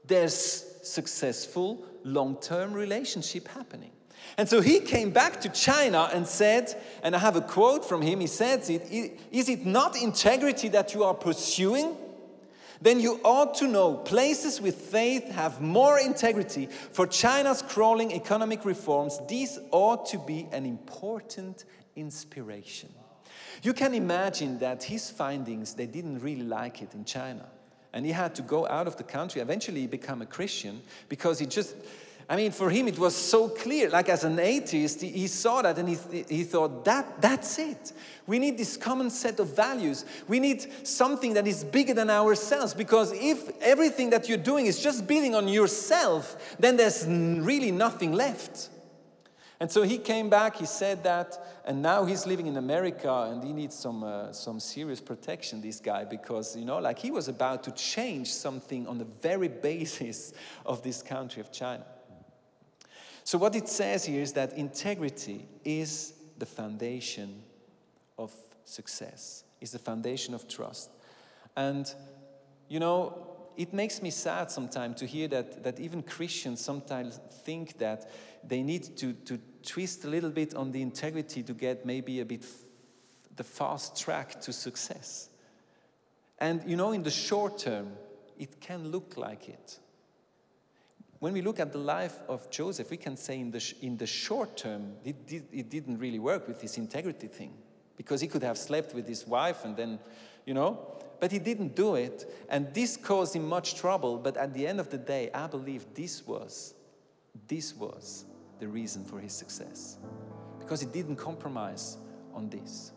there's 0.05 0.33
successful 0.81 1.85
long-term 2.05 2.71
relationship 2.71 3.49
happening. 3.49 3.91
And 4.37 4.49
so 4.49 4.61
he 4.61 4.79
came 4.79 5.11
back 5.11 5.41
to 5.41 5.49
China 5.49 6.09
and 6.11 6.27
said, 6.27 6.75
and 7.03 7.15
I 7.15 7.19
have 7.19 7.35
a 7.35 7.41
quote 7.41 7.87
from 7.87 8.01
him, 8.01 8.19
he 8.19 8.27
says 8.27 8.69
it, 8.69 8.81
is 9.31 9.49
it 9.49 9.65
not 9.65 9.95
integrity 9.95 10.69
that 10.69 10.93
you 10.93 11.03
are 11.03 11.13
pursuing? 11.13 11.95
Then 12.81 12.99
you 12.99 13.21
ought 13.23 13.55
to 13.55 13.67
know 13.67 13.95
places 13.95 14.59
with 14.59 14.75
faith 14.75 15.29
have 15.31 15.61
more 15.61 15.99
integrity. 15.99 16.65
For 16.65 17.07
China's 17.07 17.61
crawling 17.61 18.11
economic 18.11 18.65
reforms, 18.65 19.19
these 19.29 19.57
ought 19.71 20.05
to 20.07 20.17
be 20.17 20.47
an 20.51 20.65
important 20.65 21.63
inspiration. 21.95 22.89
You 23.61 23.71
can 23.71 23.93
imagine 23.93 24.59
that 24.59 24.83
his 24.83 25.09
findings, 25.09 25.75
they 25.75 25.85
didn't 25.85 26.19
really 26.19 26.43
like 26.43 26.81
it 26.81 26.93
in 26.93 27.05
China. 27.05 27.45
And 27.93 28.05
he 28.05 28.11
had 28.11 28.35
to 28.35 28.41
go 28.41 28.67
out 28.67 28.87
of 28.87 28.97
the 28.97 29.03
country. 29.03 29.39
Eventually, 29.39 29.81
he 29.81 29.87
became 29.87 30.21
a 30.21 30.25
Christian 30.25 30.81
because 31.07 31.39
he 31.39 31.45
just, 31.45 31.75
I 32.29 32.37
mean, 32.37 32.51
for 32.51 32.69
him, 32.69 32.87
it 32.87 32.97
was 32.97 33.15
so 33.15 33.49
clear. 33.49 33.89
Like 33.89 34.09
as 34.09 34.23
an 34.23 34.39
atheist, 34.39 35.01
he, 35.01 35.09
he 35.09 35.27
saw 35.27 35.61
that 35.61 35.77
and 35.77 35.89
he, 35.89 35.97
he 36.29 36.43
thought, 36.43 36.85
that, 36.85 37.21
that's 37.21 37.59
it. 37.59 37.91
We 38.25 38.39
need 38.39 38.57
this 38.57 38.77
common 38.77 39.09
set 39.09 39.39
of 39.39 39.55
values. 39.55 40.05
We 40.27 40.39
need 40.39 40.65
something 40.87 41.33
that 41.33 41.47
is 41.47 41.63
bigger 41.63 41.93
than 41.93 42.09
ourselves 42.09 42.73
because 42.73 43.11
if 43.13 43.49
everything 43.61 44.09
that 44.11 44.29
you're 44.29 44.37
doing 44.37 44.67
is 44.67 44.81
just 44.81 45.05
building 45.05 45.35
on 45.35 45.47
yourself, 45.47 46.55
then 46.59 46.77
there's 46.77 47.05
really 47.05 47.71
nothing 47.71 48.13
left. 48.13 48.69
And 49.59 49.71
so 49.71 49.83
he 49.83 49.97
came 49.97 50.29
back, 50.29 50.57
he 50.57 50.65
said 50.65 51.03
that, 51.03 51.61
and 51.65 51.81
now 51.81 52.03
he's 52.03 52.25
living 52.25 52.47
in 52.47 52.57
America 52.57 53.29
and 53.31 53.43
he 53.43 53.53
needs 53.53 53.75
some, 53.75 54.03
uh, 54.03 54.33
some 54.33 54.59
serious 54.59 54.99
protection, 54.99 55.61
this 55.61 55.79
guy, 55.79 56.03
because, 56.03 56.57
you 56.57 56.65
know, 56.65 56.79
like 56.79 56.99
he 56.99 57.11
was 57.11 57.27
about 57.27 57.63
to 57.63 57.71
change 57.71 58.33
something 58.33 58.87
on 58.87 58.97
the 58.97 59.05
very 59.05 59.47
basis 59.69 60.33
of 60.65 60.83
this 60.83 61.01
country 61.01 61.39
of 61.39 61.51
China. 61.51 61.85
So, 63.23 63.37
what 63.37 63.55
it 63.55 63.69
says 63.69 64.05
here 64.05 64.21
is 64.21 64.33
that 64.33 64.53
integrity 64.53 65.47
is 65.63 66.13
the 66.37 66.45
foundation 66.45 67.41
of 68.17 68.33
success, 68.65 69.43
is 69.61 69.71
the 69.71 69.79
foundation 69.79 70.33
of 70.33 70.47
trust. 70.47 70.89
And, 71.55 71.91
you 72.67 72.79
know, 72.79 73.27
it 73.55 73.73
makes 73.73 74.01
me 74.01 74.09
sad 74.09 74.51
sometimes 74.51 74.99
to 74.99 75.05
hear 75.05 75.27
that, 75.29 75.63
that 75.63 75.79
even 75.79 76.01
Christians 76.01 76.59
sometimes 76.59 77.19
think 77.43 77.77
that 77.77 78.09
they 78.43 78.63
need 78.63 78.97
to, 78.97 79.13
to 79.13 79.39
twist 79.63 80.03
a 80.03 80.07
little 80.07 80.31
bit 80.31 80.55
on 80.55 80.71
the 80.71 80.81
integrity 80.81 81.43
to 81.43 81.53
get 81.53 81.85
maybe 81.85 82.19
a 82.19 82.25
bit 82.25 82.45
the 83.35 83.43
fast 83.43 83.99
track 83.99 84.41
to 84.41 84.53
success. 84.53 85.29
And 86.39 86.61
you 86.67 86.75
know, 86.75 86.91
in 86.91 87.03
the 87.03 87.11
short 87.11 87.57
term, 87.57 87.93
it 88.37 88.59
can 88.59 88.89
look 88.89 89.13
like 89.17 89.49
it. 89.49 89.79
When 91.23 91.31
we 91.31 91.41
look 91.41 91.61
at 91.61 91.71
the 91.71 91.77
life 91.77 92.21
of 92.27 92.49
Joseph, 92.49 92.89
we 92.91 92.97
can 92.97 93.15
say 93.15 93.39
in 93.39 93.49
the, 93.49 93.73
in 93.81 93.95
the 93.95 94.05
short 94.05 94.57
term, 94.57 94.91
it, 95.05 95.15
it 95.53 95.69
didn't 95.69 95.99
really 95.99 96.19
work 96.19 96.49
with 96.49 96.59
this 96.59 96.77
integrity 96.77 97.27
thing 97.27 97.53
because 97.95 98.19
he 98.19 98.27
could 98.27 98.43
have 98.43 98.57
slept 98.57 98.93
with 98.93 99.07
his 99.07 99.25
wife 99.25 99.63
and 99.63 99.77
then, 99.77 99.99
you 100.45 100.53
know, 100.53 100.85
but 101.21 101.31
he 101.31 101.39
didn't 101.39 101.77
do 101.77 101.95
it. 101.95 102.29
And 102.49 102.73
this 102.73 102.97
caused 102.97 103.37
him 103.37 103.47
much 103.47 103.75
trouble. 103.75 104.17
But 104.17 104.35
at 104.35 104.53
the 104.53 104.67
end 104.67 104.81
of 104.81 104.89
the 104.89 104.97
day, 104.97 105.31
I 105.33 105.47
believe 105.47 105.85
this 105.93 106.27
was, 106.27 106.73
this 107.47 107.73
was 107.73 108.25
the 108.59 108.67
reason 108.67 109.05
for 109.05 109.21
his 109.21 109.31
success 109.31 109.99
because 110.59 110.81
he 110.81 110.87
didn't 110.87 111.15
compromise 111.15 111.95
on 112.33 112.49
this. 112.49 112.91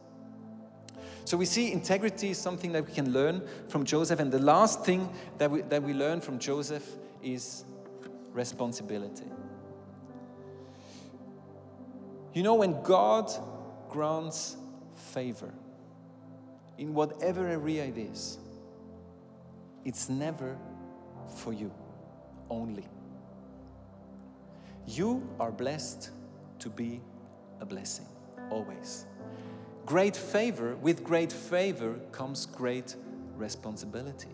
So 1.24 1.36
we 1.36 1.44
see 1.44 1.70
integrity 1.70 2.30
is 2.30 2.38
something 2.38 2.72
that 2.72 2.88
we 2.88 2.92
can 2.92 3.12
learn 3.12 3.46
from 3.68 3.84
Joseph. 3.84 4.18
And 4.18 4.32
the 4.32 4.40
last 4.40 4.84
thing 4.84 5.08
that 5.38 5.48
we, 5.48 5.60
that 5.60 5.80
we 5.80 5.94
learn 5.94 6.20
from 6.20 6.40
Joseph 6.40 6.90
is 7.22 7.62
responsibility. 8.36 9.24
You 12.34 12.42
know, 12.42 12.56
when 12.56 12.82
God 12.82 13.32
grants 13.88 14.56
favor, 14.94 15.52
in 16.76 16.92
whatever 16.92 17.48
area 17.48 17.86
it 17.86 17.96
is, 17.96 18.36
it's 19.86 20.10
never 20.10 20.58
for 21.34 21.54
you 21.54 21.72
only. 22.50 22.86
You 24.86 25.26
are 25.40 25.50
blessed 25.50 26.10
to 26.58 26.68
be 26.68 27.00
a 27.60 27.64
blessing, 27.64 28.06
always. 28.50 29.06
Great 29.86 30.14
favor, 30.14 30.76
with 30.76 31.02
great 31.02 31.32
favor 31.32 31.98
comes 32.12 32.44
great 32.44 32.96
responsibility. 33.34 34.28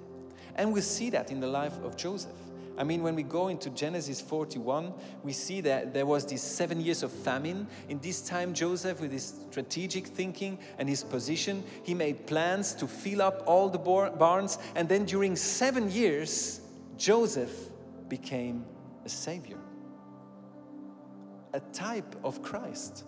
And 0.57 0.73
we 0.73 0.81
see 0.81 1.11
that 1.11 1.31
in 1.31 1.38
the 1.38 1.47
life 1.47 1.79
of 1.85 1.97
Joseph. 1.97 2.33
I 2.79 2.85
mean, 2.85 3.03
when 3.03 3.15
we 3.15 3.23
go 3.23 3.49
into 3.49 3.71
Genesis 3.71 4.21
41, 4.21 4.93
we 5.23 5.33
see 5.33 5.61
that 5.63 5.93
there 5.93 6.07
was 6.07 6.27
these 6.27 6.43
seven 6.43 6.81
years 6.81 7.03
of 7.03 7.13
famine. 7.13 7.67
In 7.89 7.99
this 8.01 8.23
time, 8.23 8.55
Joseph, 8.55 9.01
with 9.01 9.13
his 9.13 9.35
strategic 9.51 10.07
thinking 10.07 10.59
and 10.79 10.89
his 10.89 11.05
position, 11.05 11.63
he 11.83 11.95
made 11.95 12.27
plans 12.27 12.75
to 12.75 12.87
fill 12.87 13.23
up 13.23 13.43
all 13.47 13.69
the 13.69 13.79
barns. 13.79 14.59
And 14.75 14.89
then 14.89 15.05
during 15.05 15.37
seven 15.37 15.91
years, 15.91 16.61
Joseph 16.97 17.53
became 18.09 18.65
a 19.05 19.09
savior 19.09 19.59
a 21.55 21.61
type 21.73 22.17
of 22.25 22.43
Christ. 22.43 23.05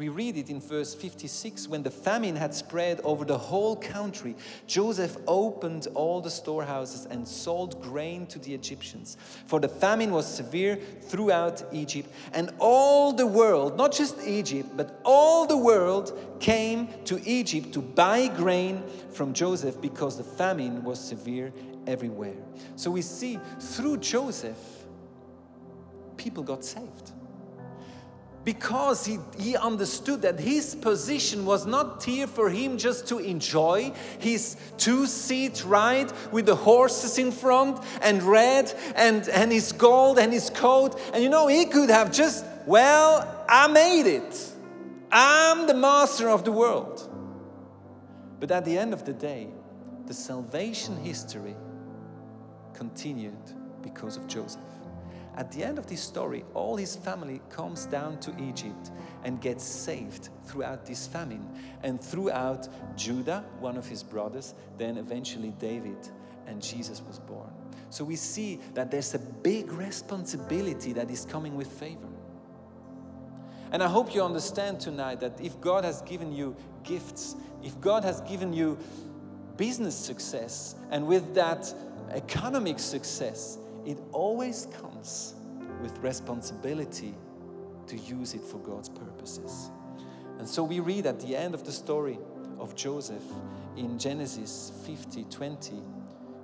We 0.00 0.08
read 0.08 0.38
it 0.38 0.48
in 0.48 0.62
verse 0.62 0.94
56 0.94 1.68
when 1.68 1.82
the 1.82 1.90
famine 1.90 2.34
had 2.34 2.54
spread 2.54 3.02
over 3.04 3.22
the 3.26 3.36
whole 3.36 3.76
country, 3.76 4.34
Joseph 4.66 5.18
opened 5.28 5.88
all 5.94 6.22
the 6.22 6.30
storehouses 6.30 7.04
and 7.10 7.28
sold 7.28 7.82
grain 7.82 8.26
to 8.28 8.38
the 8.38 8.54
Egyptians. 8.54 9.18
For 9.44 9.60
the 9.60 9.68
famine 9.68 10.12
was 10.12 10.24
severe 10.24 10.76
throughout 11.02 11.62
Egypt, 11.70 12.08
and 12.32 12.50
all 12.58 13.12
the 13.12 13.26
world, 13.26 13.76
not 13.76 13.92
just 13.92 14.26
Egypt, 14.26 14.70
but 14.74 14.98
all 15.04 15.44
the 15.44 15.58
world 15.58 16.18
came 16.40 16.88
to 17.04 17.20
Egypt 17.28 17.74
to 17.74 17.82
buy 17.82 18.28
grain 18.28 18.82
from 19.10 19.34
Joseph 19.34 19.82
because 19.82 20.16
the 20.16 20.24
famine 20.24 20.82
was 20.82 20.98
severe 20.98 21.52
everywhere. 21.86 22.38
So 22.74 22.90
we 22.90 23.02
see 23.02 23.38
through 23.58 23.98
Joseph, 23.98 24.86
people 26.16 26.42
got 26.42 26.64
saved 26.64 27.12
because 28.44 29.04
he, 29.04 29.18
he 29.38 29.56
understood 29.56 30.22
that 30.22 30.40
his 30.40 30.74
position 30.74 31.44
was 31.44 31.66
not 31.66 32.02
here 32.02 32.26
for 32.26 32.48
him 32.48 32.78
just 32.78 33.06
to 33.08 33.18
enjoy 33.18 33.92
his 34.18 34.56
two 34.78 35.06
seat 35.06 35.62
ride 35.64 36.10
with 36.32 36.46
the 36.46 36.56
horses 36.56 37.18
in 37.18 37.32
front 37.32 37.78
and 38.00 38.22
red 38.22 38.72
and, 38.96 39.28
and 39.28 39.52
his 39.52 39.72
gold 39.72 40.18
and 40.18 40.32
his 40.32 40.48
coat. 40.50 40.98
And 41.12 41.22
you 41.22 41.28
know, 41.28 41.48
he 41.48 41.66
could 41.66 41.90
have 41.90 42.12
just, 42.12 42.44
well, 42.66 43.44
I 43.48 43.68
made 43.68 44.06
it. 44.06 44.52
I'm 45.12 45.66
the 45.66 45.74
master 45.74 46.30
of 46.30 46.44
the 46.44 46.52
world. 46.52 47.06
But 48.38 48.50
at 48.50 48.64
the 48.64 48.78
end 48.78 48.94
of 48.94 49.04
the 49.04 49.12
day, 49.12 49.48
the 50.06 50.14
salvation 50.14 50.96
history 50.96 51.54
continued 52.72 53.36
because 53.82 54.16
of 54.16 54.26
Joseph. 54.26 54.69
At 55.40 55.50
the 55.50 55.64
end 55.64 55.78
of 55.78 55.86
this 55.86 56.02
story, 56.02 56.44
all 56.52 56.76
his 56.76 56.96
family 56.96 57.40
comes 57.48 57.86
down 57.86 58.20
to 58.20 58.30
Egypt 58.38 58.90
and 59.24 59.40
gets 59.40 59.64
saved 59.64 60.28
throughout 60.44 60.84
this 60.84 61.06
famine 61.06 61.48
and 61.82 61.98
throughout 61.98 62.68
Judah, 62.94 63.42
one 63.58 63.78
of 63.78 63.86
his 63.86 64.02
brothers, 64.02 64.52
then 64.76 64.98
eventually 64.98 65.54
David, 65.58 65.96
and 66.46 66.60
Jesus 66.60 67.00
was 67.08 67.18
born. 67.20 67.48
So 67.88 68.04
we 68.04 68.16
see 68.16 68.60
that 68.74 68.90
there's 68.90 69.14
a 69.14 69.18
big 69.18 69.72
responsibility 69.72 70.92
that 70.92 71.10
is 71.10 71.24
coming 71.24 71.56
with 71.56 71.68
favor. 71.68 72.08
And 73.72 73.82
I 73.82 73.88
hope 73.88 74.14
you 74.14 74.22
understand 74.22 74.78
tonight 74.78 75.20
that 75.20 75.40
if 75.40 75.58
God 75.58 75.84
has 75.84 76.02
given 76.02 76.32
you 76.32 76.54
gifts, 76.84 77.34
if 77.62 77.80
God 77.80 78.04
has 78.04 78.20
given 78.20 78.52
you 78.52 78.76
business 79.56 79.94
success, 79.96 80.74
and 80.90 81.06
with 81.06 81.34
that 81.34 81.72
economic 82.10 82.78
success, 82.78 83.56
it 83.86 83.98
always 84.12 84.66
comes 84.78 84.89
with 85.80 85.98
responsibility 85.98 87.14
to 87.86 87.96
use 87.96 88.34
it 88.34 88.44
for 88.44 88.58
God's 88.58 88.88
purposes. 88.88 89.70
And 90.38 90.48
so 90.48 90.62
we 90.62 90.80
read 90.80 91.06
at 91.06 91.20
the 91.20 91.36
end 91.36 91.54
of 91.54 91.64
the 91.64 91.72
story 91.72 92.18
of 92.58 92.74
Joseph 92.74 93.22
in 93.76 93.98
Genesis 93.98 94.72
50 94.84 95.24
20, 95.24 95.76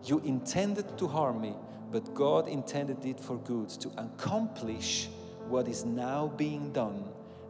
you 0.05 0.21
intended 0.21 0.97
to 0.99 1.07
harm 1.07 1.41
me, 1.41 1.55
but 1.91 2.15
God 2.15 2.49
intended 2.49 3.05
it 3.05 3.21
for 3.21 3.37
good 3.39 3.69
to 3.69 3.91
accomplish 3.97 5.09
what 5.49 5.69
is 5.69 5.85
now 5.85 6.29
being 6.37 6.73
done, 6.73 7.05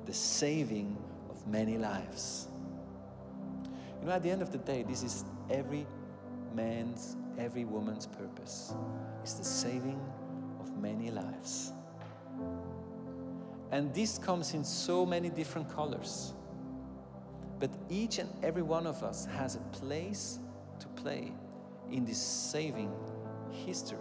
the 0.05 0.15
saving 0.15 0.97
of 1.31 1.47
many 1.47 1.79
lives. 1.79 2.49
You 4.01 4.07
know, 4.07 4.13
at 4.13 4.23
the 4.23 4.31
end 4.31 4.43
of 4.43 4.53
the 4.53 4.59
day, 4.59 4.83
this 4.83 5.03
is 5.03 5.25
every 5.51 5.87
man's 6.55 7.17
every 7.39 7.65
woman's 7.65 8.07
purpose 8.07 8.73
It's 9.23 9.35
the 9.35 9.45
saving 9.45 10.01
many 10.77 11.11
lives. 11.11 11.73
And 13.71 13.93
this 13.93 14.19
comes 14.19 14.55
in 14.55 14.65
so 14.65 15.05
many 15.05 15.29
different 15.29 15.69
colors. 15.75 16.33
But 17.59 17.71
each 17.89 18.19
and 18.19 18.29
every 18.43 18.63
one 18.63 18.87
of 18.87 19.03
us 19.03 19.27
has 19.27 19.57
a 19.57 19.61
place 19.79 20.39
to 20.79 20.87
play 20.89 21.33
in 21.91 22.05
this 22.05 22.19
saving 22.19 22.93
history. 23.51 23.99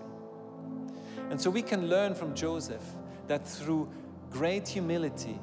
And 1.29 1.39
so 1.39 1.49
we 1.49 1.61
can 1.61 1.87
learn 1.87 2.13
from 2.13 2.35
Joseph 2.35 2.83
that 3.27 3.47
through 3.47 3.89
great 4.29 4.67
humility, 4.67 5.39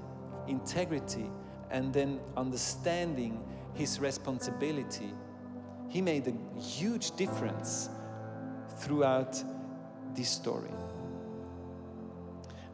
integrity, 0.47 1.31
and 1.71 1.93
then 1.93 2.21
understanding 2.37 3.43
his 3.75 3.99
responsibility, 3.99 5.13
he 5.89 6.03
made 6.03 6.29
a 6.29 6.61
huge 6.61 7.17
difference 7.17 7.89
throughout 8.79 9.43
this 10.15 10.29
story. 10.29 10.71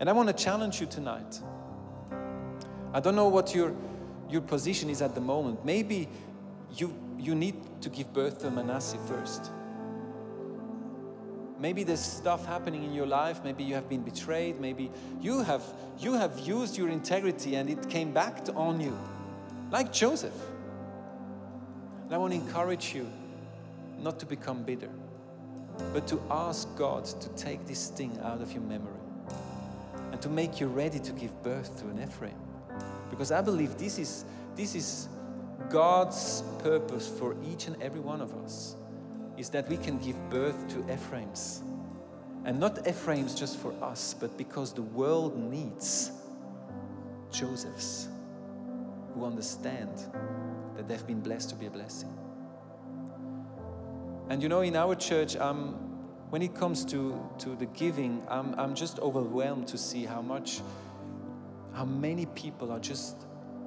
And 0.01 0.09
I 0.09 0.13
want 0.13 0.29
to 0.29 0.35
challenge 0.35 0.81
you 0.81 0.87
tonight. 0.87 1.41
I 2.93 3.01
don't 3.01 3.17
know 3.17 3.29
what 3.29 3.55
your, 3.55 3.75
your 4.31 4.41
position 4.41 4.91
is 4.91 5.03
at 5.03 5.15
the 5.15 5.21
moment. 5.21 5.65
Maybe 5.65 6.09
you, 6.77 6.95
you 7.19 7.35
need 7.35 7.57
to 7.83 7.89
give 7.89 8.13
birth 8.13 8.39
to 8.41 8.51
Manasseh 8.51 8.99
first. 9.09 9.51
Maybe 11.59 11.83
there's 11.83 12.01
stuff 12.01 12.47
happening 12.47 12.85
in 12.85 12.93
your 12.93 13.07
life. 13.07 13.43
Maybe 13.43 13.65
you 13.65 13.75
have 13.75 13.89
been 13.89 14.03
betrayed. 14.03 14.61
Maybe 14.61 14.93
you 15.21 15.43
have, 15.43 15.63
you 15.99 16.15
have 16.15 16.39
used 16.39 16.79
your 16.79 16.89
integrity 16.89 17.57
and 17.57 17.69
it 17.69 17.89
came 17.89 18.13
back 18.13 18.45
to, 18.45 18.55
on 18.55 18.81
you, 18.81 18.97
like 19.73 19.93
Joseph. 19.93 20.35
And 22.05 22.15
I 22.15 22.19
want 22.19 22.33
to 22.33 22.39
encourage 22.39 22.95
you 22.95 23.11
not 23.99 24.21
to 24.21 24.27
become 24.27 24.63
bitter, 24.63 24.91
but 25.93 26.07
to 26.07 26.23
ask 26.31 26.69
God 26.77 27.05
to 27.05 27.29
take 27.31 27.67
this 27.67 27.89
thing 27.89 28.17
out 28.23 28.41
of 28.41 28.53
your 28.53 28.63
memory 28.63 28.98
and 30.19 30.23
to 30.25 30.29
make 30.29 30.59
you 30.59 30.67
ready 30.67 30.99
to 30.99 31.13
give 31.13 31.31
birth 31.45 31.81
to 31.81 31.87
an 31.87 32.03
Ephraim. 32.03 32.35
Because 33.09 33.31
I 33.31 33.41
believe 33.41 33.79
this 33.79 34.01
is, 34.01 34.25
this 34.57 34.75
is 34.75 35.09
God's 35.71 36.43
purpose 36.59 37.07
for 37.07 37.37
each 37.49 37.69
and 37.69 37.81
every 37.81 38.01
one 38.01 38.21
of 38.21 38.35
us 38.35 38.75
is 39.37 39.49
that 39.51 39.69
we 39.69 39.77
can 39.77 39.97
give 39.99 40.17
birth 40.29 40.67
to 40.71 40.79
Ephraims. 40.93 41.61
And 42.45 42.59
not 42.59 42.85
Ephraims 42.85 43.39
just 43.39 43.59
for 43.59 43.73
us, 43.81 44.13
but 44.19 44.37
because 44.37 44.73
the 44.73 44.83
world 44.83 45.39
needs 45.39 46.11
Josephs 47.31 48.09
who 49.15 49.25
understand 49.25 49.93
that 50.77 50.89
they've 50.89 51.07
been 51.07 51.21
blessed 51.21 51.51
to 51.51 51.55
be 51.55 51.67
a 51.67 51.71
blessing. 51.71 52.13
And 54.29 54.43
you 54.43 54.49
know, 54.49 54.63
in 54.63 54.75
our 54.75 54.97
church, 54.97 55.37
um, 55.37 55.88
when 56.31 56.43
it 56.43 56.55
comes 56.55 56.85
to, 56.85 57.19
to 57.39 57.57
the 57.57 57.67
giving, 57.67 58.23
I'm, 58.29 58.55
I'm 58.59 58.75
just 58.75 58.99
overwhelmed 58.99 59.67
to 59.69 59.79
see 59.79 60.05
how 60.05 60.21
much, 60.21 60.61
how 61.73 61.87
many 61.87 62.27
people 62.27 62.71
are 62.71 62.79
just 62.79 63.17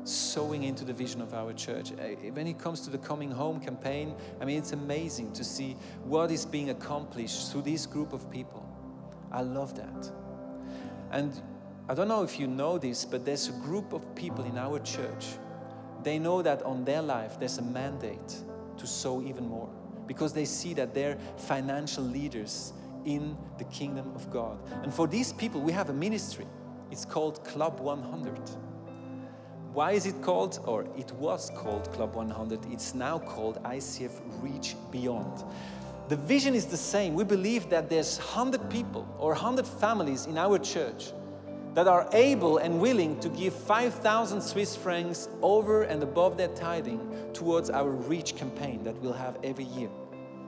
sowing 0.04 0.64
into 0.64 0.86
the 0.86 0.94
vision 0.94 1.22
of 1.22 1.34
our 1.34 1.54
church. 1.54 1.92
Uh, 1.94 2.16
when 2.34 2.46
it 2.46 2.60
comes 2.60 2.82
to 2.82 2.92
the 2.92 3.00
Coming 3.00 3.32
Home 3.32 3.60
campaign, 3.60 4.16
I 4.40 4.46
mean, 4.46 4.60
it's 4.60 4.74
amazing 4.74 5.34
to 5.34 5.44
see 5.44 5.76
what 6.04 6.30
is 6.30 6.46
being 6.46 6.70
accomplished 6.70 7.52
through 7.52 7.64
this 7.64 7.88
group 7.88 8.14
of 8.14 8.30
people. 8.30 8.68
I 9.32 9.42
love 9.42 9.76
that. 9.76 10.12
And 11.12 11.42
I 11.90 11.96
don't 11.96 12.08
know 12.08 12.24
if 12.24 12.40
you 12.40 12.46
know 12.46 12.78
this, 12.78 13.06
but 13.06 13.26
there's 13.26 13.50
a 13.50 13.54
group 13.54 13.92
of 13.92 14.14
people 14.14 14.46
in 14.46 14.58
our 14.58 14.80
church. 14.80 15.26
They 16.04 16.20
know 16.20 16.44
that 16.44 16.62
on 16.64 16.86
their 16.86 17.02
life 17.02 17.40
there's 17.40 17.58
a 17.58 17.64
mandate 17.64 18.36
to 18.78 18.88
sow 18.88 19.22
even 19.22 19.48
more 19.48 19.70
because 20.12 20.34
they 20.34 20.44
see 20.44 20.74
that 20.74 20.94
they're 20.94 21.18
financial 21.38 22.04
leaders 22.04 22.74
in 23.06 23.38
the 23.58 23.64
kingdom 23.64 24.12
of 24.14 24.30
God. 24.30 24.60
And 24.84 24.94
for 24.94 25.08
these 25.08 25.32
people, 25.32 25.62
we 25.62 25.72
have 25.72 25.90
a 25.90 25.94
ministry. 25.94 26.46
It's 26.92 27.06
called 27.06 27.46
Club 27.46 27.80
100. 27.80 28.38
Why 29.72 29.94
is 29.94 30.06
it 30.06 30.22
called, 30.22 30.60
or 30.66 30.86
it 30.98 31.14
was 31.14 31.50
called 31.56 31.90
Club 31.94 32.14
100? 32.16 32.60
It's 32.74 32.94
now 32.94 33.20
called 33.20 33.64
ICF 33.64 34.12
Reach 34.42 34.76
Beyond. 34.92 35.46
The 36.10 36.18
vision 36.18 36.56
is 36.56 36.66
the 36.66 36.76
same. 36.76 37.14
We 37.14 37.24
believe 37.24 37.70
that 37.70 37.90
there's 37.90 38.18
100 38.18 38.70
people 38.70 39.08
or 39.18 39.32
100 39.32 39.66
families 39.66 40.26
in 40.26 40.38
our 40.38 40.60
church 40.60 41.14
that 41.74 41.88
are 41.88 42.10
able 42.12 42.58
and 42.58 42.82
willing 42.82 43.18
to 43.22 43.30
give 43.30 43.54
5,000 43.54 44.42
Swiss 44.42 44.76
francs 44.76 45.30
over 45.42 45.84
and 45.84 46.04
above 46.04 46.36
their 46.36 46.50
tithing 46.50 47.00
towards 47.32 47.70
our 47.70 47.92
Reach 47.92 48.36
campaign 48.36 48.84
that 48.84 49.02
we'll 49.02 49.14
have 49.14 49.38
every 49.42 49.64
year. 49.64 49.88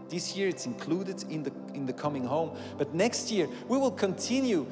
This 0.09 0.35
year 0.35 0.47
it's 0.47 0.65
included 0.65 1.23
in 1.29 1.43
the, 1.43 1.51
in 1.73 1.85
the 1.85 1.93
coming 1.93 2.25
home, 2.25 2.51
but 2.77 2.93
next 2.93 3.31
year 3.31 3.47
we 3.67 3.77
will 3.77 3.91
continue 3.91 4.65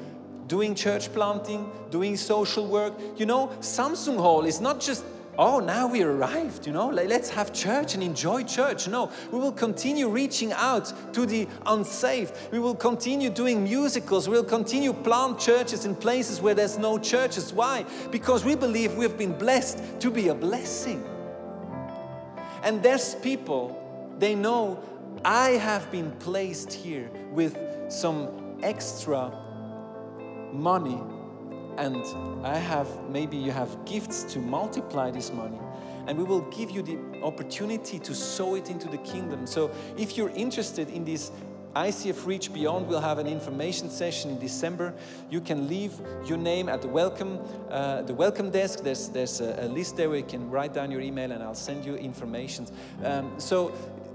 doing 0.46 0.74
church 0.74 1.12
planting, 1.12 1.70
doing 1.90 2.16
social 2.16 2.66
work. 2.66 2.94
You 3.16 3.26
know, 3.26 3.48
Samsung 3.60 4.18
Hall 4.18 4.44
is 4.44 4.60
not 4.60 4.80
just 4.80 5.04
oh, 5.38 5.60
now 5.60 5.86
we 5.86 6.02
arrived, 6.02 6.66
you 6.66 6.72
know, 6.72 6.88
let's 6.88 7.30
have 7.30 7.52
church 7.52 7.94
and 7.94 8.02
enjoy 8.02 8.42
church. 8.44 8.88
No, 8.88 9.10
we 9.30 9.38
will 9.38 9.52
continue 9.52 10.08
reaching 10.08 10.52
out 10.52 10.92
to 11.14 11.26
the 11.26 11.48
unsaved. 11.66 12.36
We 12.50 12.58
will 12.58 12.74
continue 12.74 13.30
doing 13.30 13.64
musicals. 13.64 14.28
We'll 14.28 14.44
continue 14.44 14.92
plant 14.92 15.38
churches 15.38 15.84
in 15.84 15.96
places 15.96 16.40
where 16.40 16.54
there's 16.54 16.78
no 16.78 16.98
churches. 16.98 17.52
Why? 17.52 17.84
Because 18.10 18.44
we 18.44 18.54
believe 18.54 18.94
we've 18.94 19.16
been 19.16 19.36
blessed 19.36 20.00
to 20.00 20.10
be 20.10 20.28
a 20.28 20.34
blessing. 20.34 21.04
And 22.62 22.82
there's 22.82 23.14
people, 23.16 24.14
they 24.18 24.34
know 24.34 24.82
I 25.24 25.50
have 25.50 25.88
been 25.92 26.10
placed 26.12 26.72
here 26.72 27.08
with 27.30 27.56
some 27.88 28.58
extra 28.62 29.32
money 30.52 31.00
and 31.78 32.04
I 32.44 32.58
have 32.58 32.88
maybe 33.08 33.36
you 33.36 33.52
have 33.52 33.84
gifts 33.84 34.24
to 34.32 34.40
multiply 34.40 35.12
this 35.12 35.32
money 35.32 35.60
and 36.08 36.18
we 36.18 36.24
will 36.24 36.40
give 36.50 36.72
you 36.72 36.82
the 36.82 36.98
opportunity 37.22 38.00
to 38.00 38.14
sow 38.16 38.56
it 38.56 38.68
into 38.68 38.88
the 38.88 38.98
kingdom. 38.98 39.46
So 39.46 39.70
if 39.96 40.16
you're 40.16 40.30
interested 40.30 40.90
in 40.90 41.04
this 41.04 41.30
ICF 41.76 42.26
Reach 42.26 42.52
Beyond 42.52 42.86
will 42.88 43.00
have 43.00 43.18
an 43.18 43.26
information 43.26 43.88
session 43.88 44.30
in 44.32 44.38
December. 44.38 44.92
You 45.30 45.40
can 45.40 45.68
leave 45.68 45.94
your 46.26 46.36
name 46.36 46.68
at 46.68 46.82
the 46.82 46.88
welcome, 46.88 47.40
uh, 47.70 48.02
the 48.02 48.12
welcome 48.12 48.50
desk. 48.50 48.80
There's, 48.80 49.08
there's 49.08 49.40
a, 49.40 49.64
a, 49.64 49.68
list 49.68 49.96
there 49.96 50.10
where 50.10 50.18
you 50.18 50.24
can 50.24 50.50
write 50.50 50.74
down 50.74 50.90
your 50.90 51.00
email 51.00 51.32
and 51.32 51.42
I'll 51.42 51.54
send 51.54 51.86
you 51.86 51.94
information. 51.94 52.66
Um, 53.02 53.32
so 53.38 53.72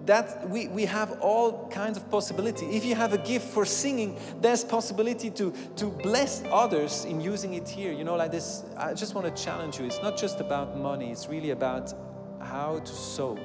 that 0.08 0.50
we, 0.50 0.70
we 0.70 0.86
have 0.86 1.20
all 1.22 1.68
kinds 1.68 1.98
of 1.98 2.10
possibility. 2.10 2.66
If 2.68 2.86
you 2.86 2.96
have 2.96 3.14
a 3.14 3.18
gift 3.18 3.48
for 3.50 3.66
singing, 3.66 4.18
there's 4.42 4.64
possibility 4.64 5.30
to, 5.32 5.54
to 5.76 5.86
bless 5.88 6.44
others 6.50 7.04
in 7.04 7.20
using 7.20 7.54
it 7.54 7.68
here. 7.68 7.92
You 7.92 8.06
know, 8.06 8.16
like 8.16 8.32
this, 8.32 8.64
I 8.78 8.94
just 8.94 9.16
want 9.16 9.28
to 9.28 9.44
challenge 9.44 9.80
you. 9.80 9.86
It's 9.86 10.02
not 10.02 10.18
just 10.18 10.40
about 10.40 10.78
money, 10.78 11.12
it's 11.12 11.28
really 11.28 11.52
about 11.52 11.94
how 12.42 12.80
to 12.80 12.92
sow 12.92 13.38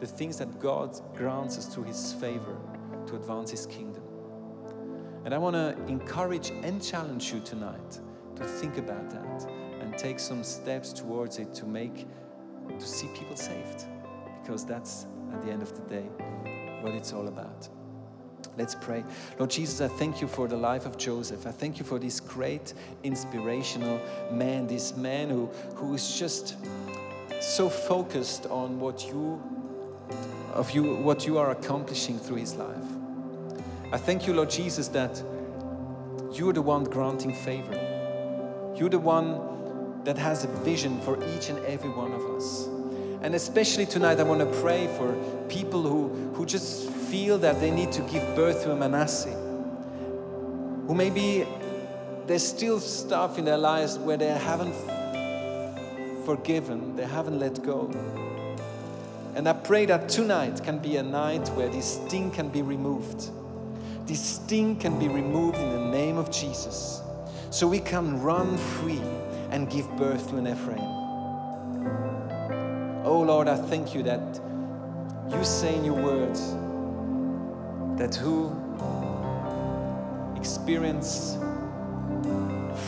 the 0.00 0.06
things 0.06 0.38
that 0.38 0.60
God 0.60 0.98
grants 1.16 1.58
us 1.58 1.66
through 1.66 1.84
His 1.84 2.12
favor 2.14 2.56
to 3.06 3.16
advance 3.16 3.50
His 3.50 3.66
kingdom. 3.66 4.04
And 5.24 5.34
I 5.34 5.38
want 5.38 5.56
to 5.56 5.76
encourage 5.88 6.50
and 6.50 6.82
challenge 6.82 7.32
you 7.32 7.40
tonight 7.40 7.98
to 8.36 8.44
think 8.44 8.78
about 8.78 9.10
that 9.10 9.50
and 9.80 9.98
take 9.98 10.20
some 10.20 10.44
steps 10.44 10.92
towards 10.92 11.38
it 11.38 11.52
to 11.54 11.66
make, 11.66 12.06
to 12.78 12.86
see 12.86 13.08
people 13.14 13.34
saved. 13.34 13.86
Because 14.42 14.64
that's 14.64 15.06
at 15.34 15.42
the 15.44 15.50
end 15.50 15.62
of 15.62 15.74
the 15.74 15.94
day 15.94 16.08
what 16.80 16.94
it's 16.94 17.12
all 17.12 17.28
about. 17.28 17.68
Let's 18.56 18.74
pray. 18.74 19.02
Lord 19.38 19.50
Jesus, 19.50 19.80
I 19.80 19.88
thank 19.88 20.20
you 20.20 20.28
for 20.28 20.46
the 20.46 20.56
life 20.56 20.86
of 20.86 20.96
Joseph. 20.96 21.46
I 21.46 21.50
thank 21.50 21.78
you 21.78 21.84
for 21.84 21.98
this 21.98 22.20
great 22.20 22.72
inspirational 23.02 24.00
man, 24.30 24.66
this 24.66 24.96
man 24.96 25.28
who, 25.28 25.46
who 25.74 25.94
is 25.94 26.16
just 26.16 26.56
so 27.40 27.68
focused 27.68 28.46
on 28.46 28.78
what 28.78 29.06
you 29.06 29.42
of 30.52 30.70
you 30.70 30.94
what 30.94 31.26
you 31.26 31.36
are 31.36 31.50
accomplishing 31.50 32.16
through 32.16 32.36
his 32.36 32.54
life. 32.54 32.86
I 33.92 33.98
thank 33.98 34.26
you, 34.26 34.34
Lord 34.34 34.50
Jesus, 34.50 34.86
that 34.88 35.20
you're 36.32 36.52
the 36.52 36.62
one 36.62 36.84
granting 36.84 37.34
favor. 37.34 37.74
You're 38.76 38.88
the 38.88 39.00
one 39.00 40.04
that 40.04 40.16
has 40.16 40.44
a 40.44 40.48
vision 40.48 41.00
for 41.00 41.16
each 41.34 41.48
and 41.48 41.58
every 41.64 41.90
one 41.90 42.12
of 42.12 42.24
us. 42.36 42.68
And 43.24 43.34
especially 43.34 43.86
tonight, 43.86 44.20
I 44.20 44.22
want 44.22 44.40
to 44.40 44.60
pray 44.60 44.86
for 44.98 45.14
people 45.48 45.80
who, 45.80 46.08
who 46.34 46.44
just 46.44 46.90
feel 46.90 47.38
that 47.38 47.58
they 47.58 47.70
need 47.70 47.90
to 47.92 48.02
give 48.02 48.22
birth 48.36 48.64
to 48.64 48.72
a 48.72 48.76
Manasseh. 48.76 49.32
Who 50.86 50.94
maybe 50.94 51.46
there's 52.26 52.46
still 52.46 52.78
stuff 52.80 53.38
in 53.38 53.46
their 53.46 53.56
lives 53.56 53.98
where 53.98 54.18
they 54.18 54.26
haven't 54.26 54.74
forgiven, 56.26 56.96
they 56.96 57.06
haven't 57.06 57.38
let 57.38 57.62
go. 57.62 57.90
And 59.34 59.48
I 59.48 59.54
pray 59.54 59.86
that 59.86 60.10
tonight 60.10 60.62
can 60.62 60.78
be 60.78 60.98
a 60.98 61.02
night 61.02 61.48
where 61.54 61.70
this 61.70 61.94
sting 61.94 62.30
can 62.30 62.50
be 62.50 62.60
removed. 62.60 63.30
This 64.06 64.20
sting 64.20 64.76
can 64.76 64.98
be 64.98 65.08
removed 65.08 65.56
in 65.56 65.70
the 65.70 65.90
name 65.90 66.18
of 66.18 66.30
Jesus. 66.30 67.00
So 67.48 67.66
we 67.68 67.80
can 67.80 68.20
run 68.20 68.58
free 68.58 69.00
and 69.50 69.70
give 69.70 69.88
birth 69.96 70.28
to 70.28 70.36
an 70.36 70.46
Ephraim. 70.46 71.03
Oh 73.06 73.20
Lord, 73.20 73.48
I 73.48 73.56
thank 73.56 73.94
you 73.94 74.02
that 74.04 74.40
you 75.30 75.44
say 75.44 75.76
in 75.76 75.84
your 75.84 75.94
words 75.94 76.40
that 77.98 78.14
who 78.14 78.50
experience 80.36 81.36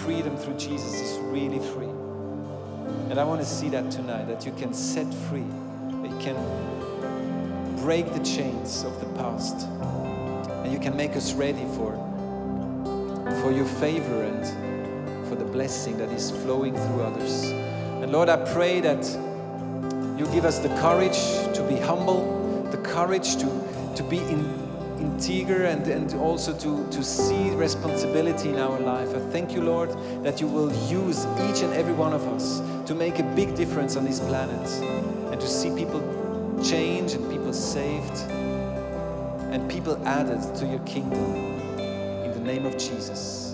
freedom 0.04 0.34
through 0.38 0.56
Jesus 0.56 0.94
is 0.94 1.18
really 1.24 1.58
free. 1.58 1.90
And 3.10 3.20
I 3.20 3.24
want 3.24 3.42
to 3.42 3.46
see 3.46 3.68
that 3.68 3.90
tonight, 3.90 4.24
that 4.28 4.46
you 4.46 4.52
can 4.52 4.72
set 4.72 5.12
free, 5.28 5.44
that 6.02 6.10
you 6.10 6.18
can 6.18 7.76
break 7.82 8.10
the 8.14 8.24
chains 8.24 8.84
of 8.84 8.98
the 9.00 9.06
past, 9.18 9.66
and 10.64 10.72
you 10.72 10.78
can 10.78 10.96
make 10.96 11.14
us 11.14 11.34
ready 11.34 11.66
for, 11.76 11.92
for 13.42 13.52
your 13.52 13.66
favor 13.66 14.22
and 14.22 15.28
for 15.28 15.34
the 15.34 15.44
blessing 15.44 15.98
that 15.98 16.08
is 16.08 16.30
flowing 16.30 16.74
through 16.74 17.02
others. 17.02 17.42
And 17.42 18.10
Lord, 18.12 18.30
I 18.30 18.36
pray 18.52 18.80
that 18.80 19.04
you 20.16 20.26
give 20.32 20.44
us 20.44 20.58
the 20.58 20.68
courage 20.80 21.18
to 21.54 21.62
be 21.68 21.76
humble, 21.76 22.62
the 22.70 22.78
courage 22.78 23.36
to, 23.36 23.92
to 23.94 24.02
be 24.02 24.18
in, 24.18 24.66
integer 24.98 25.64
and, 25.64 25.86
and 25.86 26.14
also 26.14 26.56
to, 26.58 26.88
to 26.90 27.02
see 27.02 27.50
responsibility 27.50 28.48
in 28.48 28.58
our 28.58 28.78
life. 28.80 29.14
I 29.14 29.18
thank 29.30 29.52
you, 29.52 29.62
Lord, 29.62 29.90
that 30.22 30.40
you 30.40 30.46
will 30.46 30.72
use 30.88 31.26
each 31.48 31.62
and 31.62 31.72
every 31.74 31.92
one 31.92 32.12
of 32.12 32.26
us 32.28 32.60
to 32.88 32.94
make 32.94 33.18
a 33.18 33.22
big 33.34 33.54
difference 33.54 33.96
on 33.96 34.04
this 34.04 34.20
planet 34.20 34.68
and 35.32 35.40
to 35.40 35.46
see 35.46 35.70
people 35.76 36.00
change 36.64 37.12
and 37.12 37.30
people 37.30 37.52
saved 37.52 38.30
and 39.52 39.70
people 39.70 40.00
added 40.06 40.54
to 40.56 40.66
your 40.66 40.80
kingdom. 40.80 41.22
In 42.24 42.32
the 42.32 42.40
name 42.40 42.66
of 42.66 42.78
Jesus. 42.78 43.45